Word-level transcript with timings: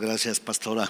Gracias, 0.00 0.40
pastora. 0.40 0.88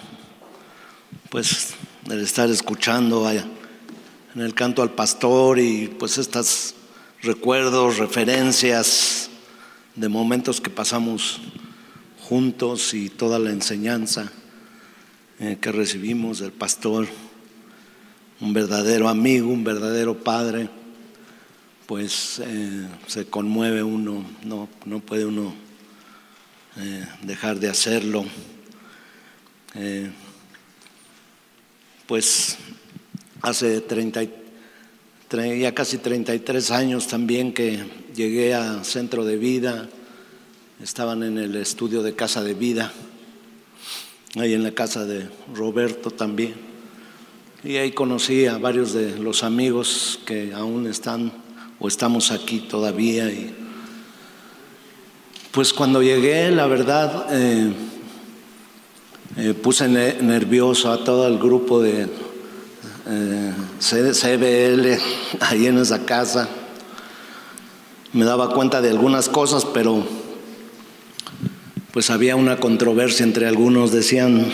Pues 1.29 1.75
el 2.09 2.21
estar 2.21 2.49
escuchando 2.51 3.29
en 3.31 4.41
el 4.41 4.55
canto 4.55 4.83
al 4.83 4.91
pastor 4.91 5.59
y 5.59 5.89
pues 5.89 6.19
estos 6.19 6.75
recuerdos, 7.21 7.99
referencias 7.99 9.29
de 9.97 10.09
momentos 10.09 10.61
que 10.61 10.71
pasamos 10.71 11.41
juntos 12.21 12.95
y 12.95 13.09
toda 13.09 13.39
la 13.39 13.51
enseñanza 13.51 14.31
eh, 15.41 15.59
que 15.61 15.73
recibimos 15.73 16.39
del 16.39 16.53
pastor, 16.53 17.09
un 18.41 18.53
verdadero 18.53 19.09
amigo, 19.09 19.49
un 19.49 19.65
verdadero 19.65 20.23
padre, 20.23 20.69
pues 21.87 22.41
eh, 22.45 22.87
se 23.09 23.27
conmueve 23.27 23.83
uno, 23.83 24.25
no, 24.45 24.69
no 24.85 25.01
puede 25.01 25.25
uno 25.25 25.53
eh, 26.77 27.07
dejar 27.23 27.59
de 27.59 27.69
hacerlo. 27.69 28.25
Eh, 29.75 30.11
pues 32.07 32.59
hace 33.41 33.81
30, 33.81 34.23
ya 35.59 35.75
casi 35.75 35.99
33 35.99 36.71
años 36.71 37.07
también 37.07 37.55
que 37.55 37.83
llegué 38.15 38.55
a 38.55 38.85
Centro 38.85 39.25
de 39.25 39.37
Vida, 39.37 39.89
estaban 40.83 41.23
en 41.23 41.39
el 41.39 41.57
estudio 41.57 42.03
de 42.03 42.15
Casa 42.15 42.43
de 42.43 42.53
Vida, 42.53 42.93
ahí 44.37 44.53
en 44.53 44.63
la 44.63 44.73
casa 44.73 45.07
de 45.07 45.29
Roberto 45.55 46.11
también. 46.11 46.55
Y 47.65 47.77
ahí 47.77 47.93
conocí 47.93 48.47
a 48.47 48.59
varios 48.59 48.93
de 48.93 49.19
los 49.19 49.45
amigos 49.45 50.19
que 50.27 50.53
aún 50.53 50.87
están 50.87 51.33
o 51.79 51.89
estamos 51.89 52.31
aquí 52.31 52.61
todavía. 52.61 53.31
Y 53.31 53.55
pues 55.53 55.73
cuando 55.73 56.03
llegué, 56.03 56.51
la 56.51 56.67
verdad, 56.67 57.27
eh, 57.31 57.73
eh, 59.37 59.55
puse 59.55 59.89
nervioso 59.89 60.93
a 60.93 61.05
todo 61.05 61.27
el 61.27 61.39
grupo 61.39 61.81
de 61.81 62.07
eh, 63.07 63.53
CBL 63.81 64.99
ahí 65.41 65.67
en 65.67 65.79
esa 65.79 66.05
casa. 66.05 66.49
Me 68.13 68.27
daba 68.27 68.53
cuenta 68.53 68.83
de 68.83 68.91
algunas 68.91 69.31
cosas, 69.31 69.65
pero 69.65 70.05
pues 71.93 72.11
había 72.11 72.37
una 72.37 72.59
controversia 72.59 73.25
entre 73.25 73.49
algunos. 73.49 73.91
Decían, 73.91 74.47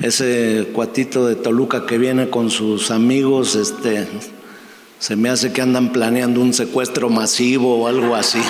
ese 0.00 0.70
cuatito 0.72 1.26
de 1.26 1.36
Toluca 1.36 1.86
que 1.86 1.98
viene 1.98 2.30
con 2.30 2.50
sus 2.50 2.90
amigos, 2.90 3.54
este, 3.54 4.08
se 4.98 5.14
me 5.14 5.28
hace 5.28 5.52
que 5.52 5.62
andan 5.62 5.92
planeando 5.92 6.40
un 6.40 6.52
secuestro 6.52 7.10
masivo 7.10 7.76
o 7.76 7.86
algo 7.86 8.16
así. 8.16 8.40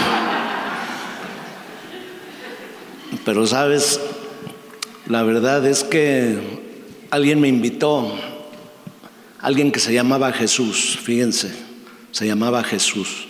Pero 3.27 3.47
sabes, 3.47 4.01
la 5.07 5.23
verdad 5.23 5.67
es 5.67 5.85
que 5.85 6.39
alguien 7.11 7.41
me 7.41 7.49
invitó, 7.49 8.19
alguien 9.39 9.71
que 9.71 9.81
se 9.81 9.93
llamaba 9.93 10.33
Jesús, 10.33 10.99
fíjense, 11.03 11.53
se 12.11 12.27
llamaba 12.27 12.65
Jesús. 12.65 13.29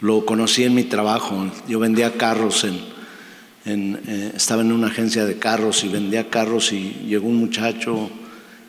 Lo 0.00 0.26
conocí 0.26 0.64
en 0.64 0.74
mi 0.74 0.82
trabajo, 0.82 1.50
yo 1.68 1.78
vendía 1.78 2.14
carros 2.14 2.64
en, 2.64 4.00
eh, 4.06 4.32
estaba 4.34 4.62
en 4.62 4.72
una 4.72 4.88
agencia 4.88 5.24
de 5.24 5.38
carros 5.38 5.84
y 5.84 5.88
vendía 5.88 6.28
carros 6.28 6.72
y 6.72 6.90
llegó 7.06 7.28
un 7.28 7.36
muchacho 7.36 8.10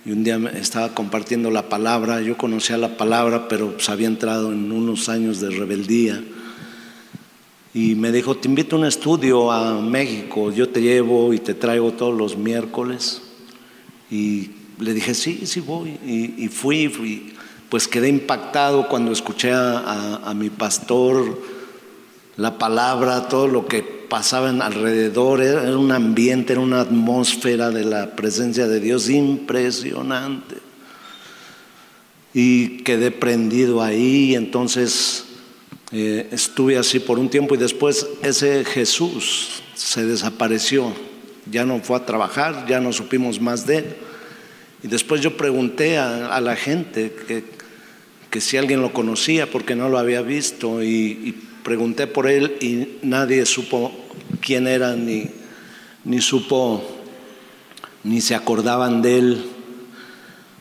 y 0.05 0.11
un 0.11 0.23
día 0.23 0.39
estaba 0.55 0.93
compartiendo 0.93 1.51
la 1.51 1.69
palabra, 1.69 2.21
yo 2.21 2.37
conocía 2.37 2.77
la 2.77 2.97
palabra, 2.97 3.47
pero 3.47 3.73
pues 3.73 3.89
había 3.89 4.07
entrado 4.07 4.53
en 4.53 4.71
unos 4.71 5.09
años 5.09 5.41
de 5.41 5.49
rebeldía 5.49 6.23
y 7.77 7.93
me 7.93 8.11
dijo, 8.11 8.35
te 8.35 8.47
invito 8.47 8.75
a 8.75 8.79
un 8.79 8.85
estudio 8.85 9.51
a 9.51 9.79
México, 9.79 10.51
yo 10.51 10.67
te 10.67 10.81
llevo 10.81 11.31
y 11.31 11.37
te 11.37 11.53
traigo 11.53 11.91
todos 11.91 12.17
los 12.17 12.35
miércoles. 12.35 13.21
Y 14.09 14.49
le 14.79 14.95
dije, 14.95 15.13
sí, 15.13 15.45
sí 15.45 15.59
voy. 15.59 15.91
Y, 16.03 16.47
fui, 16.47 16.87
fui, 16.87 17.33
pues 17.69 17.87
quedé 17.87 18.09
impactado 18.09 18.87
cuando 18.87 19.11
escuché 19.11 19.51
a, 19.53 20.33
mi 20.35 20.49
pastor 20.49 21.39
la 22.35 22.57
palabra, 22.57 23.27
todo 23.27 23.47
lo 23.47 23.67
que 23.67 23.83
pasaba 23.83 24.49
alrededor, 24.49 25.43
era 25.43 25.77
un 25.77 25.91
ambiente, 25.91 26.53
era 26.53 26.63
una 26.63 26.81
atmósfera 26.81 27.69
de 27.69 27.85
la 27.85 28.15
presencia 28.15 28.67
de 28.67 28.79
Dios 28.79 29.07
impresionante. 29.07 30.55
Y 32.33 32.79
quedé 32.79 33.11
prendido 33.11 33.83
ahí, 33.83 34.33
entonces 34.33 35.26
eh, 35.91 36.27
estuve 36.31 36.77
así 36.77 36.99
por 36.99 37.17
un 37.17 37.29
tiempo 37.29 37.55
y 37.55 37.57
después 37.57 38.07
ese 38.21 38.65
Jesús 38.65 39.61
se 39.73 40.05
desapareció, 40.05 40.91
ya 41.49 41.65
no 41.65 41.79
fue 41.79 41.95
a 41.95 42.05
trabajar, 42.05 42.65
ya 42.67 42.81
no 42.81 42.91
supimos 42.91 43.39
más 43.39 43.65
de 43.65 43.77
él. 43.77 43.85
Y 44.83 44.87
después 44.87 45.21
yo 45.21 45.37
pregunté 45.37 45.97
a, 45.97 46.39
la 46.41 46.55
gente 46.55 47.15
que, 47.27 48.41
si 48.41 48.55
alguien 48.55 48.81
lo 48.81 48.93
conocía 48.93 49.49
porque 49.49 49.75
no 49.75 49.89
lo 49.89 49.97
había 49.97 50.21
visto 50.21 50.83
y, 50.83 50.87
y, 50.87 51.43
pregunté 51.63 52.05
por 52.05 52.27
él 52.27 52.55
y 52.61 52.99
nadie 53.01 53.45
supo 53.45 53.91
quién 54.41 54.67
era 54.67 54.95
ni, 54.95 55.31
ni 56.05 56.21
supo 56.21 56.81
ni 58.03 58.21
se 58.21 58.35
acordaban 58.35 59.01
de 59.01 59.17
él. 59.17 59.45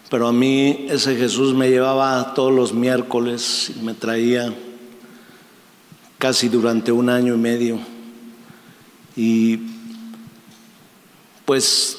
Pero 0.09 0.28
a 0.28 0.32
mí 0.32 0.86
ese 0.88 1.16
Jesús 1.16 1.53
me 1.53 1.69
llevaba 1.69 2.32
todos 2.34 2.53
los 2.53 2.72
miércoles 2.72 3.72
y 3.76 3.84
me 3.84 3.92
traía 3.92 4.53
casi 6.19 6.49
durante 6.49 6.93
un 6.93 7.09
año 7.09 7.34
y 7.34 7.38
medio. 7.38 7.78
Y 9.16 9.59
pues 11.44 11.99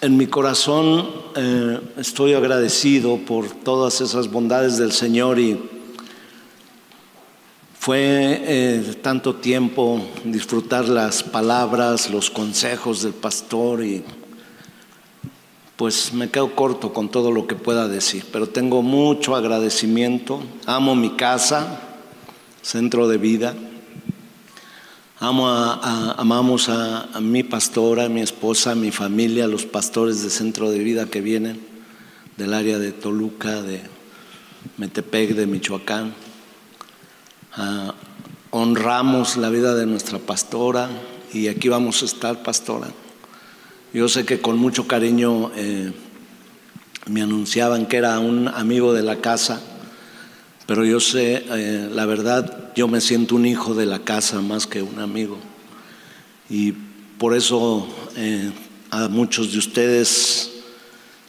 en 0.00 0.16
mi 0.16 0.26
corazón 0.26 1.08
eh, 1.34 1.80
estoy 1.96 2.34
agradecido 2.34 3.18
por 3.18 3.48
todas 3.48 4.00
esas 4.00 4.30
bondades 4.30 4.76
del 4.76 4.92
Señor 4.92 5.38
y 5.38 5.58
fue 7.78 8.42
eh, 8.44 8.94
tanto 9.02 9.36
tiempo 9.36 10.00
disfrutar 10.24 10.88
las 10.88 11.22
palabras, 11.22 12.10
los 12.10 12.28
consejos 12.28 13.02
del 13.02 13.14
pastor 13.14 13.82
y 13.82 14.04
pues 15.76 16.12
me 16.12 16.28
quedo 16.28 16.54
corto 16.56 16.92
con 16.92 17.08
todo 17.08 17.30
lo 17.30 17.46
que 17.46 17.54
pueda 17.54 17.86
decir, 17.86 18.24
pero 18.32 18.48
tengo 18.48 18.82
mucho 18.82 19.36
agradecimiento, 19.36 20.42
amo 20.66 20.96
mi 20.96 21.10
casa, 21.10 21.87
centro 22.62 23.08
de 23.08 23.18
vida. 23.18 23.54
Amo 25.20 25.48
amamos 25.48 26.68
a, 26.68 27.20
mi 27.20 27.42
pastora, 27.42 28.04
a 28.04 28.08
mi 28.08 28.20
esposa, 28.20 28.72
a 28.72 28.74
mi 28.74 28.90
familia, 28.90 29.44
a 29.44 29.48
los 29.48 29.66
pastores 29.66 30.22
de 30.22 30.30
centro 30.30 30.70
de 30.70 30.78
vida 30.78 31.06
que 31.06 31.20
vienen 31.20 31.60
del 32.36 32.54
área 32.54 32.78
de 32.78 32.92
Toluca, 32.92 33.62
de 33.62 33.80
Metepec, 34.76 35.34
de 35.34 35.46
Michoacán. 35.46 36.14
Ah, 37.54 37.94
honramos 38.50 39.36
la 39.36 39.50
vida 39.50 39.74
de 39.74 39.86
nuestra 39.86 40.18
pastora 40.18 40.88
y 41.32 41.48
aquí 41.48 41.68
vamos 41.68 42.02
a 42.02 42.04
estar, 42.04 42.42
pastora. 42.42 42.88
Yo 43.92 44.08
sé 44.08 44.24
que 44.24 44.40
con 44.40 44.58
mucho 44.58 44.86
cariño 44.86 45.50
eh, 45.56 45.92
me 47.06 47.22
anunciaban 47.22 47.86
que 47.86 47.96
era 47.96 48.18
un 48.20 48.46
amigo 48.48 48.92
de 48.92 49.02
la 49.02 49.16
casa 49.16 49.60
pero 50.68 50.84
yo 50.84 51.00
sé, 51.00 51.46
eh, 51.48 51.88
la 51.90 52.04
verdad, 52.04 52.74
yo 52.76 52.88
me 52.88 53.00
siento 53.00 53.36
un 53.36 53.46
hijo 53.46 53.72
de 53.72 53.86
la 53.86 54.00
casa 54.00 54.42
más 54.42 54.66
que 54.66 54.82
un 54.82 54.98
amigo. 54.98 55.38
Y 56.50 56.72
por 57.16 57.34
eso 57.34 57.88
eh, 58.16 58.52
a 58.90 59.08
muchos 59.08 59.50
de 59.52 59.60
ustedes 59.60 60.50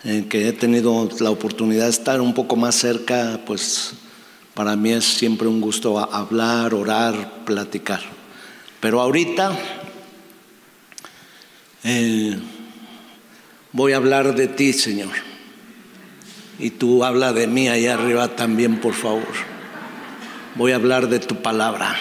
eh, 0.03 0.25
que 0.29 0.49
he 0.49 0.51
tenido 0.51 1.07
la 1.21 1.29
oportunidad 1.29 1.85
de 1.85 1.91
estar 1.91 2.19
un 2.19 2.33
poco 2.33 2.57
más 2.57 2.75
cerca, 2.75 3.39
pues 3.45 3.93
para 4.53 4.75
mí 4.75 4.91
es 4.91 5.05
siempre 5.05 5.47
un 5.47 5.61
gusto 5.61 5.97
hablar, 5.97 6.73
orar, 6.73 7.45
platicar. 7.45 8.01
Pero 8.81 8.99
ahorita 8.99 9.57
voy 13.71 13.93
a 13.93 13.95
hablar 13.95 14.35
de 14.35 14.49
ti, 14.49 14.73
Señor. 14.73 15.28
Y 16.59 16.71
tú 16.71 17.05
habla 17.05 17.31
de 17.31 17.47
mí 17.47 17.69
allá 17.69 17.93
arriba 17.93 18.35
también, 18.35 18.81
por 18.81 18.93
favor. 18.93 19.23
Voy 20.55 20.73
a 20.73 20.75
hablar 20.75 21.07
de 21.07 21.19
tu 21.19 21.41
palabra. 21.41 21.95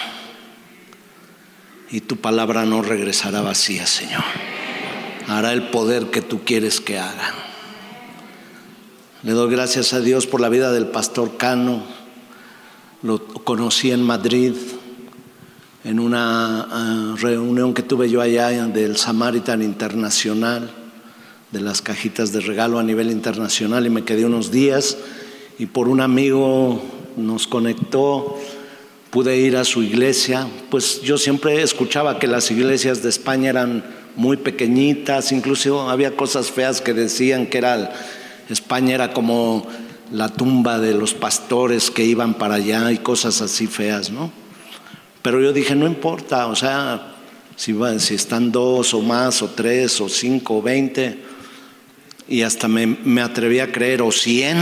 Y 1.89 2.01
tu 2.01 2.17
palabra 2.17 2.65
no 2.65 2.81
regresará 2.81 3.41
vacía, 3.41 3.87
Señor. 3.87 4.23
Hará 5.27 5.53
el 5.53 5.69
poder 5.69 6.07
que 6.07 6.21
tú 6.21 6.41
quieres 6.43 6.81
que 6.81 6.99
haga. 6.99 7.33
Le 9.23 9.31
doy 9.31 9.49
gracias 9.49 9.93
a 9.93 10.01
Dios 10.01 10.27
por 10.27 10.41
la 10.41 10.49
vida 10.49 10.73
del 10.73 10.87
pastor 10.87 11.37
Cano. 11.37 11.83
Lo 13.01 13.25
conocí 13.25 13.91
en 13.91 14.03
Madrid 14.03 14.53
en 15.85 15.99
una 16.01 16.67
ah, 16.69 17.15
reunión 17.17 17.73
que 17.73 17.81
tuve 17.81 18.09
yo 18.09 18.21
allá 18.21 18.49
del 18.49 18.97
Samaritan 18.97 19.61
Internacional 19.61 20.78
de 21.51 21.61
las 21.61 21.81
cajitas 21.81 22.31
de 22.31 22.41
regalo 22.41 22.79
a 22.79 22.83
nivel 22.83 23.11
internacional 23.11 23.85
y 23.85 23.89
me 23.89 24.03
quedé 24.03 24.25
unos 24.25 24.51
días 24.51 24.97
y 25.57 25.65
por 25.65 25.87
un 25.87 25.99
amigo 26.01 26.81
nos 27.17 27.47
conectó, 27.47 28.37
pude 29.09 29.37
ir 29.37 29.57
a 29.57 29.65
su 29.65 29.81
iglesia, 29.81 30.47
pues 30.69 31.01
yo 31.01 31.17
siempre 31.17 31.61
escuchaba 31.61 32.19
que 32.19 32.27
las 32.27 32.51
iglesias 32.51 33.01
de 33.01 33.09
España 33.09 33.49
eran 33.49 33.83
muy 34.15 34.37
pequeñitas, 34.37 35.31
incluso 35.31 35.89
había 35.89 36.15
cosas 36.15 36.51
feas 36.51 36.81
que 36.81 36.93
decían 36.93 37.47
que 37.47 37.57
era 37.57 37.93
España 38.49 38.95
era 38.95 39.13
como 39.13 39.67
la 40.11 40.29
tumba 40.29 40.79
de 40.79 40.93
los 40.93 41.13
pastores 41.13 41.91
que 41.91 42.03
iban 42.03 42.33
para 42.33 42.55
allá 42.55 42.91
y 42.91 42.97
cosas 42.97 43.41
así 43.41 43.67
feas, 43.67 44.09
¿no? 44.11 44.31
Pero 45.21 45.41
yo 45.41 45.53
dije, 45.53 45.75
no 45.75 45.85
importa, 45.85 46.47
o 46.47 46.55
sea, 46.55 47.15
si, 47.55 47.75
si 47.99 48.15
están 48.15 48.51
dos 48.51 48.93
o 48.93 49.01
más, 49.01 49.41
o 49.41 49.49
tres, 49.49 49.99
o 50.01 50.09
cinco, 50.09 50.57
o 50.57 50.61
veinte, 50.61 51.28
y 52.29 52.43
hasta 52.43 52.67
me, 52.67 52.85
me 52.85 53.21
atreví 53.21 53.59
a 53.59 53.71
creer, 53.71 54.03
o 54.03 54.11
cien, 54.11 54.57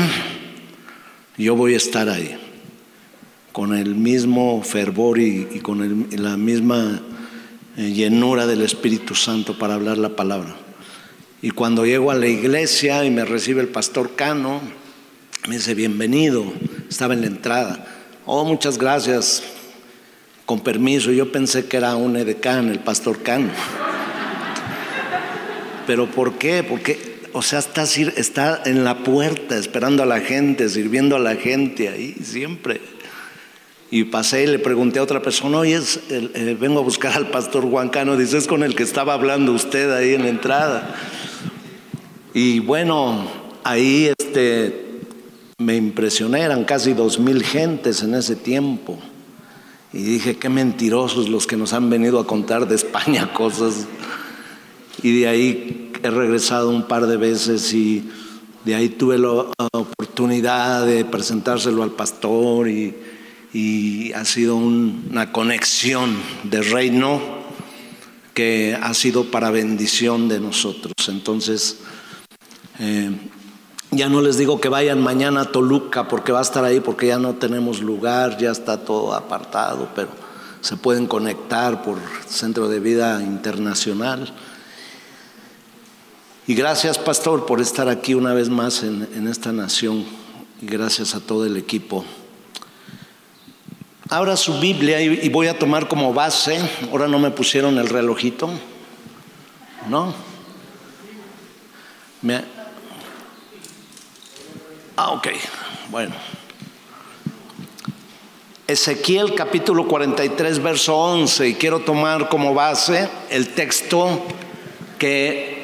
yo 1.37 1.55
voy 1.55 1.73
a 1.73 1.77
estar 1.77 2.07
ahí, 2.07 2.37
con 3.51 3.75
el 3.75 3.93
mismo 3.93 4.63
fervor 4.63 5.19
y, 5.19 5.59
con 5.61 6.07
la 6.11 6.37
misma 6.37 7.01
eh, 7.75 7.91
llenura 7.91 8.47
del 8.47 8.61
Espíritu 8.61 9.15
Santo 9.15 9.57
para 9.57 9.73
hablar 9.73 9.97
la 9.97 10.15
palabra. 10.15 10.55
Y 11.41 11.51
cuando 11.51 11.85
llego 11.85 12.09
a 12.09 12.15
la 12.15 12.27
iglesia 12.27 13.03
y 13.03 13.11
me 13.11 13.25
recibe 13.25 13.61
el 13.61 13.67
pastor 13.67 14.15
Cano, 14.15 14.61
me 15.49 15.57
dice, 15.57 15.75
bienvenido, 15.75 16.45
estaba 16.89 17.15
en 17.15 17.21
la 17.21 17.27
entrada. 17.27 17.85
Oh, 18.25 18.45
muchas 18.45 18.77
gracias, 18.77 19.43
con 20.45 20.61
permiso. 20.61 21.11
Yo 21.11 21.33
pensé 21.33 21.67
que 21.67 21.75
era 21.75 21.97
un 21.97 22.15
edecán, 22.15 22.69
el 22.69 22.79
pastor 22.79 23.21
Cano. 23.23 23.49
Pero 25.85 26.09
¿por 26.09 26.37
qué? 26.37 26.63
Porque, 26.63 27.16
o 27.37 27.41
sea, 27.43 27.59
está, 27.59 28.61
en 28.65 28.83
la 28.83 29.03
puerta 29.03 29.57
esperando 29.57 30.01
a 30.01 30.07
la 30.07 30.21
gente, 30.21 30.69
sirviendo 30.69 31.15
a 31.15 31.19
la 31.19 31.35
gente 31.35 31.87
ahí 31.87 32.15
siempre. 32.23 32.81
Y 33.91 34.05
pasé 34.05 34.43
y 34.43 34.47
le 34.47 34.57
pregunté 34.57 34.97
a 34.97 35.03
otra 35.03 35.21
persona, 35.21 35.59
oye, 35.59 35.79
vengo 36.59 36.79
a 36.79 36.83
buscar 36.83 37.13
al 37.13 37.29
pastor 37.29 37.69
Juan 37.69 37.89
Cano. 37.89 38.17
Dice, 38.17 38.39
es 38.39 38.47
con 38.47 38.63
el 38.63 38.75
que 38.75 38.81
estaba 38.81 39.13
hablando 39.13 39.53
usted 39.53 39.93
ahí 39.93 40.15
en 40.15 40.23
la 40.23 40.29
entrada. 40.29 40.95
Y 42.33 42.59
bueno, 42.59 43.29
ahí 43.63 44.11
este, 44.17 45.01
me 45.59 45.75
impresioné, 45.75 46.41
eran 46.41 46.65
casi 46.65 46.93
dos 46.93 47.19
mil 47.19 47.43
gentes 47.43 48.01
en 48.01 48.15
ese 48.15 48.35
tiempo. 48.35 48.97
Y 49.93 49.99
dije, 49.99 50.37
qué 50.37 50.49
mentirosos 50.49 51.29
los 51.29 51.45
que 51.45 51.55
nos 51.55 51.71
han 51.73 51.89
venido 51.91 52.19
a 52.19 52.25
contar 52.25 52.67
de 52.67 52.75
España 52.75 53.31
cosas. 53.33 53.85
Y 55.03 55.19
de 55.19 55.27
ahí 55.27 55.76
he 56.03 56.09
regresado 56.09 56.69
un 56.69 56.83
par 56.83 57.07
de 57.07 57.17
veces 57.17 57.73
y 57.73 58.09
de 58.65 58.75
ahí 58.75 58.89
tuve 58.89 59.17
la 59.17 59.45
oportunidad 59.71 60.85
de 60.85 61.05
presentárselo 61.05 61.83
al 61.83 61.91
pastor 61.91 62.67
y, 62.69 62.95
ha 64.13 64.23
sido 64.23 64.55
una 64.55 65.31
conexión 65.31 66.15
de 66.43 66.61
reino 66.61 67.19
que 68.35 68.77
ha 68.79 68.93
sido 68.93 69.31
para 69.31 69.49
bendición 69.49 70.29
de 70.29 70.39
nosotros. 70.39 70.93
Entonces, 71.07 71.77
eh, 72.79 73.09
ya 73.89 74.09
no 74.09 74.21
les 74.21 74.37
digo 74.37 74.61
que 74.61 74.69
vayan 74.69 75.01
mañana 75.01 75.41
a 75.41 75.51
Toluca 75.51 76.07
porque 76.07 76.31
va 76.31 76.39
a 76.39 76.43
estar 76.43 76.63
ahí 76.63 76.81
porque 76.81 77.07
ya 77.07 77.17
no 77.17 77.35
tenemos 77.35 77.81
lugar, 77.81 78.37
ya 78.37 78.51
está 78.51 78.77
todo 78.85 79.15
apartado, 79.15 79.89
pero 79.95 80.09
se 80.61 80.75
pueden 80.75 81.07
conectar 81.07 81.81
por 81.81 81.97
Centro 82.27 82.67
de 82.67 82.79
Vida 82.79 83.23
Internacional. 83.23 84.31
Y 86.49 86.55
gracias, 86.55 86.97
pastor, 86.97 87.45
por 87.45 87.59
estar 87.59 87.89
aquí 87.89 88.13
una 88.13 88.33
vez 88.33 88.47
más 88.47 88.81
en, 88.81 89.27
esta 89.27 89.51
nación. 89.51 90.05
Y 90.61 90.65
gracias 90.65 91.13
a 91.13 91.19
todo 91.19 91.45
el 91.45 91.57
equipo. 91.57 92.05
Abra 94.07 94.37
su 94.37 94.57
Biblia 94.57 95.01
y, 95.01 95.27
voy 95.27 95.47
a 95.47 95.59
tomar 95.59 95.89
como 95.89 96.13
base, 96.13 96.57
ahora 96.89 97.09
no 97.09 97.19
me 97.19 97.31
pusieron 97.31 97.77
el 97.77 97.89
relojito, 97.89 98.49
¿no? 99.89 100.13
Ah, 104.95 105.11
ok, 105.11 105.27
bueno. 105.91 106.15
Ezequiel 108.67 109.35
capítulo 109.35 109.85
43, 109.85 110.63
verso 110.63 110.95
11, 110.95 111.49
y 111.49 111.53
quiero 111.55 111.81
tomar 111.81 112.29
como 112.29 112.53
base 112.53 113.09
el 113.29 113.49
texto 113.49 114.23
que 114.97 115.56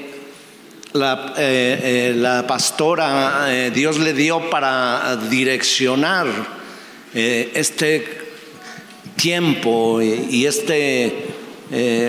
la, 0.94 1.34
eh, 1.38 2.12
eh, 2.12 2.14
la 2.16 2.46
pastora 2.46 3.48
eh, 3.48 3.72
Dios 3.72 4.00
le 4.00 4.14
dio 4.14 4.50
para 4.50 5.18
direccionar 5.30 6.28
este 7.14 8.08
tiempo 9.16 10.02
y 10.02 10.48
este 10.48 11.28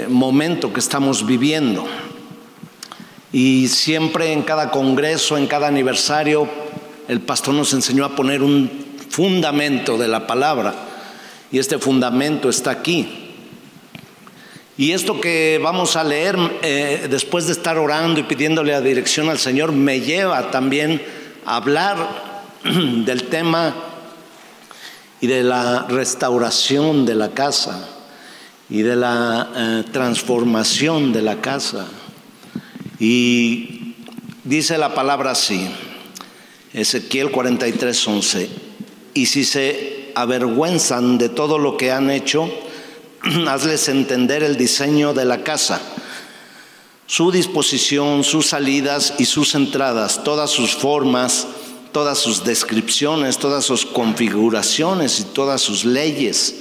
momento 0.08 0.72
que 0.72 0.80
estamos 0.80 1.26
viviendo. 1.26 1.86
Y 3.30 3.68
siempre 3.68 4.32
en 4.32 4.40
cada 4.42 4.70
congreso, 4.70 5.36
en 5.36 5.46
cada 5.46 5.68
aniversario, 5.68 6.48
el 7.06 7.20
pastor 7.20 7.52
nos 7.52 7.74
enseñó 7.74 8.06
a 8.06 8.16
poner 8.16 8.42
un 8.42 8.70
fundamento 9.10 9.98
de 9.98 10.08
la 10.08 10.26
palabra 10.26 10.74
y 11.52 11.58
este 11.58 11.78
fundamento 11.78 12.48
está 12.48 12.70
aquí. 12.70 13.23
Y 14.76 14.90
esto 14.90 15.20
que 15.20 15.60
vamos 15.62 15.94
a 15.94 16.02
leer 16.02 16.36
eh, 16.62 17.06
después 17.08 17.46
de 17.46 17.52
estar 17.52 17.78
orando 17.78 18.18
y 18.18 18.24
pidiéndole 18.24 18.72
la 18.72 18.80
dirección 18.80 19.28
al 19.28 19.38
Señor 19.38 19.70
me 19.70 20.00
lleva 20.00 20.50
también 20.50 21.00
a 21.46 21.56
hablar 21.56 21.96
del 22.64 23.24
tema 23.24 23.72
y 25.20 25.28
de 25.28 25.44
la 25.44 25.86
restauración 25.88 27.06
de 27.06 27.14
la 27.14 27.30
casa 27.30 27.88
y 28.68 28.82
de 28.82 28.96
la 28.96 29.48
eh, 29.54 29.84
transformación 29.92 31.12
de 31.12 31.22
la 31.22 31.40
casa. 31.40 31.86
Y 32.98 33.94
dice 34.42 34.76
la 34.76 34.92
palabra 34.92 35.30
así, 35.30 35.68
Ezequiel 36.72 37.30
43, 37.30 38.08
11. 38.08 38.48
Y 39.14 39.26
si 39.26 39.44
se 39.44 40.10
avergüenzan 40.16 41.16
de 41.16 41.28
todo 41.28 41.58
lo 41.58 41.76
que 41.76 41.92
han 41.92 42.10
hecho, 42.10 42.50
hazles 43.48 43.88
entender 43.88 44.42
el 44.42 44.56
diseño 44.56 45.14
de 45.14 45.24
la 45.24 45.42
casa, 45.42 45.80
su 47.06 47.30
disposición, 47.30 48.24
sus 48.24 48.46
salidas 48.46 49.14
y 49.18 49.26
sus 49.26 49.54
entradas, 49.54 50.24
todas 50.24 50.50
sus 50.50 50.74
formas, 50.74 51.46
todas 51.92 52.18
sus 52.18 52.44
descripciones, 52.44 53.38
todas 53.38 53.64
sus 53.64 53.86
configuraciones 53.86 55.20
y 55.20 55.24
todas 55.24 55.60
sus 55.60 55.84
leyes. 55.84 56.56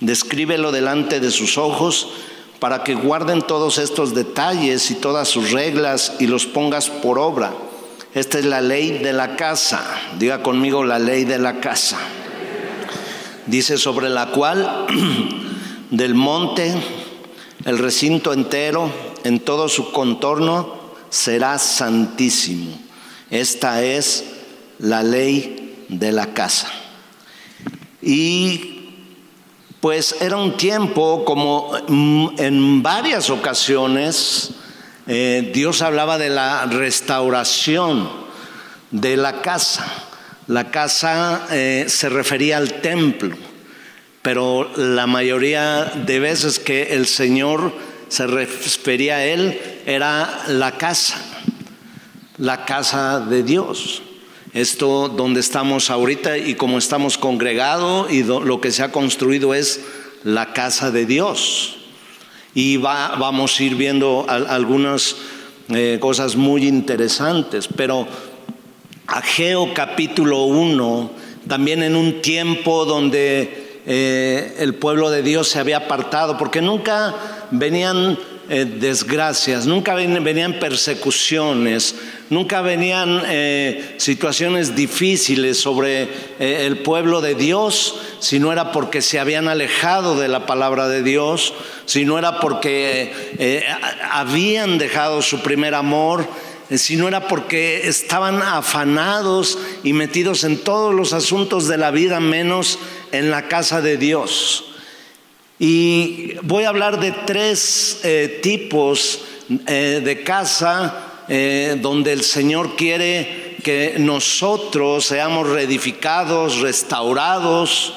Descríbelo 0.00 0.72
delante 0.72 1.20
de 1.20 1.30
sus 1.30 1.58
ojos 1.58 2.08
para 2.58 2.84
que 2.84 2.94
guarden 2.94 3.42
todos 3.42 3.78
estos 3.78 4.14
detalles 4.14 4.90
y 4.90 4.94
todas 4.94 5.28
sus 5.28 5.52
reglas 5.52 6.14
y 6.18 6.26
los 6.26 6.46
pongas 6.46 6.88
por 6.88 7.18
obra 7.18 7.52
esta 8.16 8.38
es 8.38 8.46
la 8.46 8.62
ley 8.62 8.92
de 8.92 9.12
la 9.12 9.36
casa. 9.36 9.84
Diga 10.18 10.42
conmigo 10.42 10.82
la 10.84 10.98
ley 10.98 11.26
de 11.26 11.38
la 11.38 11.60
casa. 11.60 11.98
Dice 13.44 13.76
sobre 13.76 14.08
la 14.08 14.28
cual 14.28 14.86
del 15.90 16.14
monte, 16.14 16.74
el 17.64 17.78
recinto 17.78 18.32
entero, 18.32 18.90
en 19.24 19.40
todo 19.40 19.68
su 19.68 19.92
contorno, 19.92 20.74
será 21.10 21.58
santísimo. 21.58 22.78
Esta 23.30 23.82
es 23.82 24.24
la 24.78 25.02
ley 25.02 25.84
de 25.88 26.12
la 26.12 26.32
casa. 26.34 26.70
Y 28.02 28.76
pues 29.80 30.16
era 30.20 30.36
un 30.36 30.56
tiempo 30.56 31.24
como 31.24 31.72
mm, 31.88 32.28
en 32.38 32.82
varias 32.82 33.30
ocasiones, 33.30 34.50
eh, 35.06 35.50
Dios 35.54 35.82
hablaba 35.82 36.18
de 36.18 36.30
la 36.30 36.66
restauración 36.66 38.08
de 38.90 39.16
la 39.16 39.42
casa. 39.42 39.86
La 40.46 40.70
casa 40.70 41.46
eh, 41.50 41.86
se 41.88 42.08
refería 42.08 42.56
al 42.56 42.80
templo, 42.80 43.36
pero 44.26 44.68
la 44.74 45.06
mayoría 45.06 45.84
de 46.04 46.18
veces 46.18 46.58
que 46.58 46.94
el 46.96 47.06
Señor 47.06 47.72
se 48.08 48.26
refería 48.26 49.18
a 49.18 49.24
Él 49.24 49.56
era 49.86 50.42
la 50.48 50.72
casa, 50.72 51.22
la 52.36 52.64
casa 52.64 53.20
de 53.20 53.44
Dios. 53.44 54.02
Esto 54.52 55.08
donde 55.08 55.38
estamos 55.38 55.90
ahorita 55.90 56.38
y 56.38 56.56
como 56.56 56.78
estamos 56.78 57.18
congregados 57.18 58.10
y 58.10 58.24
lo 58.24 58.60
que 58.60 58.72
se 58.72 58.82
ha 58.82 58.90
construido 58.90 59.54
es 59.54 59.82
la 60.24 60.52
casa 60.52 60.90
de 60.90 61.06
Dios 61.06 61.76
y 62.52 62.78
vamos 62.78 63.60
a 63.60 63.62
ir 63.62 63.76
viendo 63.76 64.26
algunas 64.28 65.14
eh, 65.68 65.98
cosas 66.00 66.34
muy 66.34 66.66
interesantes, 66.66 67.68
pero 67.68 68.08
Ageo 69.06 69.72
capítulo 69.72 70.46
1, 70.46 71.10
también 71.46 71.84
en 71.84 71.94
un 71.94 72.20
tiempo 72.22 72.84
donde 72.86 73.65
eh, 73.86 74.56
el 74.58 74.74
pueblo 74.74 75.10
de 75.10 75.22
Dios 75.22 75.48
se 75.48 75.58
había 75.58 75.78
apartado, 75.78 76.36
porque 76.36 76.60
nunca 76.60 77.14
venían 77.50 78.18
eh, 78.48 78.64
desgracias, 78.64 79.66
nunca 79.66 79.94
venían 79.94 80.58
persecuciones, 80.58 81.94
Nunca 82.28 82.60
venían 82.60 83.22
situaciones 83.98 84.74
difíciles 84.74 85.60
sobre 85.60 86.08
el 86.40 86.78
pueblo 86.78 87.20
de 87.20 87.36
Dios, 87.36 88.00
si 88.18 88.40
no 88.40 88.50
era 88.50 88.72
porque 88.72 89.00
se 89.00 89.20
habían 89.20 89.46
alejado 89.46 90.18
de 90.18 90.26
la 90.26 90.44
palabra 90.44 90.88
de 90.88 91.04
Dios, 91.04 91.54
si 91.84 92.04
no 92.04 92.18
era 92.18 92.40
porque 92.40 93.12
habían 94.10 94.78
dejado 94.78 95.22
su 95.22 95.40
primer 95.40 95.76
amor, 95.76 96.26
si 96.70 96.96
no 96.96 97.08
era 97.08 97.28
porque 97.28 97.88
estaban 97.88 98.42
afanados 98.42 99.58
y 99.84 99.92
metidos 99.92 100.44
en 100.44 100.58
todos 100.58 100.94
los 100.94 101.12
asuntos 101.12 101.68
de 101.68 101.78
la 101.78 101.90
vida 101.90 102.20
menos 102.20 102.78
en 103.12 103.30
la 103.30 103.48
casa 103.48 103.80
de 103.80 103.96
Dios. 103.96 104.64
Y 105.58 106.34
voy 106.42 106.64
a 106.64 106.68
hablar 106.68 107.00
de 107.00 107.12
tres 107.12 108.00
eh, 108.02 108.40
tipos 108.42 109.22
eh, 109.66 110.02
de 110.04 110.22
casa 110.22 111.22
eh, 111.28 111.78
donde 111.80 112.12
el 112.12 112.22
Señor 112.22 112.76
quiere 112.76 113.56
que 113.62 113.96
nosotros 113.98 115.06
seamos 115.06 115.48
reedificados, 115.48 116.60
restaurados, 116.60 117.94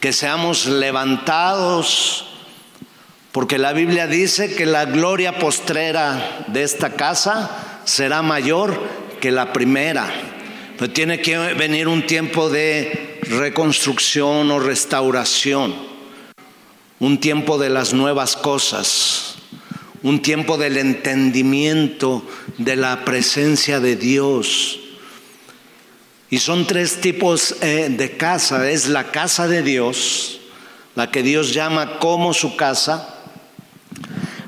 que 0.00 0.12
seamos 0.12 0.66
levantados, 0.66 2.26
porque 3.32 3.58
la 3.58 3.72
Biblia 3.72 4.06
dice 4.06 4.54
que 4.54 4.66
la 4.66 4.84
gloria 4.84 5.38
postrera 5.38 6.44
de 6.48 6.62
esta 6.64 6.94
casa 6.94 7.65
será 7.86 8.20
mayor 8.20 8.78
que 9.20 9.30
la 9.30 9.54
primera. 9.54 10.12
Pero 10.76 10.92
tiene 10.92 11.22
que 11.22 11.38
venir 11.54 11.88
un 11.88 12.04
tiempo 12.06 12.50
de 12.50 13.20
reconstrucción 13.22 14.50
o 14.50 14.58
restauración, 14.58 15.74
un 16.98 17.18
tiempo 17.18 17.56
de 17.56 17.70
las 17.70 17.94
nuevas 17.94 18.36
cosas, 18.36 19.36
un 20.02 20.20
tiempo 20.20 20.58
del 20.58 20.76
entendimiento 20.76 22.22
de 22.58 22.76
la 22.76 23.06
presencia 23.06 23.80
de 23.80 23.96
Dios. 23.96 24.80
Y 26.28 26.38
son 26.38 26.66
tres 26.66 27.00
tipos 27.00 27.56
eh, 27.62 27.88
de 27.88 28.16
casa. 28.18 28.68
Es 28.70 28.88
la 28.88 29.10
casa 29.12 29.48
de 29.48 29.62
Dios, 29.62 30.40
la 30.94 31.10
que 31.10 31.22
Dios 31.22 31.54
llama 31.54 31.98
como 31.98 32.34
su 32.34 32.56
casa 32.56 33.15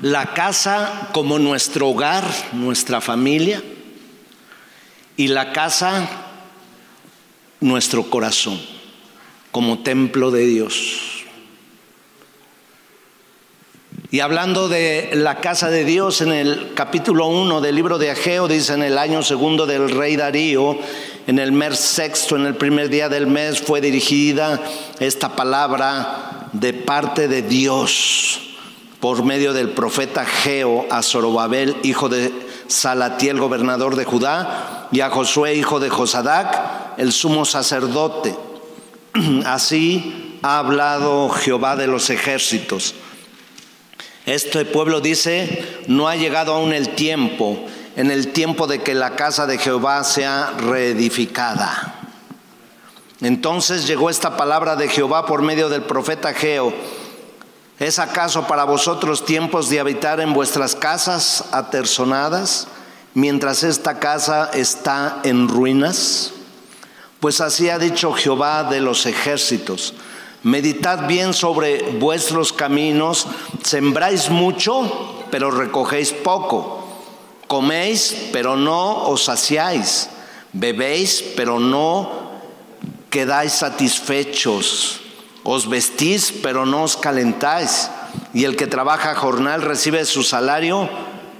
la 0.01 0.33
casa 0.33 1.09
como 1.11 1.39
nuestro 1.39 1.89
hogar, 1.89 2.25
nuestra 2.53 3.01
familia, 3.01 3.61
y 5.17 5.27
la 5.27 5.51
casa 5.51 6.07
nuestro 7.59 8.09
corazón, 8.09 8.59
como 9.51 9.79
templo 9.79 10.31
de 10.31 10.45
Dios. 10.45 11.25
Y 14.11 14.21
hablando 14.21 14.69
de 14.69 15.11
la 15.13 15.41
casa 15.41 15.69
de 15.69 15.83
Dios, 15.83 16.21
en 16.21 16.31
el 16.31 16.73
capítulo 16.73 17.27
1 17.27 17.59
del 17.59 17.75
libro 17.75 17.97
de 17.97 18.11
Ageo, 18.11 18.47
dice 18.47 18.73
en 18.73 18.81
el 18.81 18.97
año 18.97 19.21
segundo 19.21 19.65
del 19.65 19.91
rey 19.91 20.15
Darío, 20.15 20.79
en 21.27 21.37
el 21.37 21.51
mes 21.51 21.77
sexto, 21.77 22.37
en 22.37 22.45
el 22.45 22.55
primer 22.55 22.89
día 22.89 23.09
del 23.09 23.27
mes, 23.27 23.61
fue 23.61 23.81
dirigida 23.81 24.61
esta 24.99 25.35
palabra 25.35 26.47
de 26.53 26.73
parte 26.73 27.27
de 27.27 27.41
Dios 27.41 28.48
por 28.99 29.23
medio 29.23 29.53
del 29.53 29.69
profeta 29.69 30.25
Geo 30.25 30.85
a 30.89 31.01
Zorobabel, 31.01 31.77
hijo 31.83 32.09
de 32.09 32.33
Salatiel, 32.67 33.39
gobernador 33.39 33.95
de 33.95 34.05
Judá, 34.05 34.87
y 34.91 35.01
a 35.01 35.09
Josué, 35.09 35.55
hijo 35.55 35.79
de 35.79 35.89
Josadac, 35.89 36.97
el 36.97 37.13
sumo 37.13 37.45
sacerdote. 37.45 38.35
Así 39.45 40.37
ha 40.41 40.59
hablado 40.59 41.29
Jehová 41.29 41.75
de 41.75 41.87
los 41.87 42.09
ejércitos. 42.09 42.93
Este 44.25 44.65
pueblo 44.65 44.99
dice, 44.99 45.65
no 45.87 46.07
ha 46.07 46.15
llegado 46.15 46.53
aún 46.53 46.73
el 46.73 46.89
tiempo, 46.89 47.65
en 47.95 48.11
el 48.11 48.31
tiempo 48.33 48.67
de 48.67 48.81
que 48.83 48.93
la 48.93 49.15
casa 49.15 49.47
de 49.47 49.57
Jehová 49.57 50.03
sea 50.03 50.53
reedificada. 50.57 51.95
Entonces 53.21 53.87
llegó 53.87 54.09
esta 54.09 54.37
palabra 54.37 54.75
de 54.75 54.87
Jehová 54.87 55.25
por 55.25 55.41
medio 55.41 55.69
del 55.69 55.81
profeta 55.83 56.33
Geo 56.33 56.73
¿Es 57.79 57.97
acaso 57.97 58.45
para 58.45 58.65
vosotros 58.65 59.23
tiempos 59.23 59.69
de 59.69 59.79
habitar 59.79 60.19
en 60.19 60.33
vuestras 60.33 60.75
casas 60.75 61.45
aterzonadas 61.53 62.67
mientras 63.13 63.63
esta 63.63 63.99
casa 63.99 64.51
está 64.53 65.21
en 65.23 65.47
ruinas? 65.47 66.33
Pues 67.21 67.39
así 67.39 67.69
ha 67.69 67.79
dicho 67.79 68.11
Jehová 68.11 68.65
de 68.65 68.81
los 68.81 69.05
ejércitos. 69.05 69.93
Meditad 70.43 71.07
bien 71.07 71.33
sobre 71.33 71.81
vuestros 71.99 72.51
caminos, 72.51 73.27
sembráis 73.63 74.29
mucho, 74.29 75.23
pero 75.31 75.49
recogéis 75.49 76.11
poco. 76.11 76.85
Coméis, 77.47 78.13
pero 78.33 78.57
no 78.57 79.07
os 79.07 79.23
saciáis. 79.23 80.09
Bebéis, 80.51 81.23
pero 81.37 81.61
no 81.61 82.29
quedáis 83.09 83.53
satisfechos. 83.53 84.99
Os 85.51 85.67
vestís, 85.67 86.31
pero 86.31 86.67
no 86.67 86.83
os 86.83 86.95
calentáis. 86.95 87.89
Y 88.35 88.45
el 88.45 88.55
que 88.55 88.67
trabaja 88.67 89.15
jornal 89.15 89.63
recibe 89.63 90.05
su 90.05 90.21
salario 90.21 90.87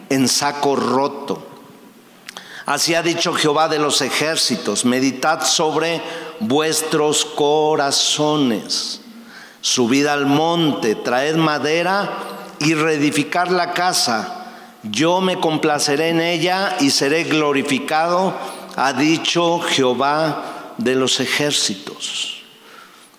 en 0.09 0.27
saco 0.27 0.75
roto. 0.75 1.45
Así 2.65 2.95
ha 2.95 3.03
dicho 3.03 3.33
Jehová 3.33 3.67
de 3.67 3.77
los 3.77 4.01
ejércitos, 4.01 4.83
meditad 4.83 5.45
sobre 5.45 6.01
vuestros 6.39 7.23
corazones. 7.23 9.01
Subid 9.61 10.07
al 10.07 10.25
monte, 10.25 10.95
traed 10.95 11.35
madera 11.35 12.09
y 12.57 12.73
reedificar 12.73 13.51
la 13.51 13.73
casa. 13.73 14.47
Yo 14.81 15.21
me 15.21 15.39
complaceré 15.39 16.09
en 16.09 16.21
ella 16.21 16.77
y 16.79 16.89
seré 16.89 17.25
glorificado, 17.25 18.33
ha 18.75 18.91
dicho 18.91 19.59
Jehová 19.59 20.73
de 20.79 20.95
los 20.95 21.19
ejércitos. 21.19 22.38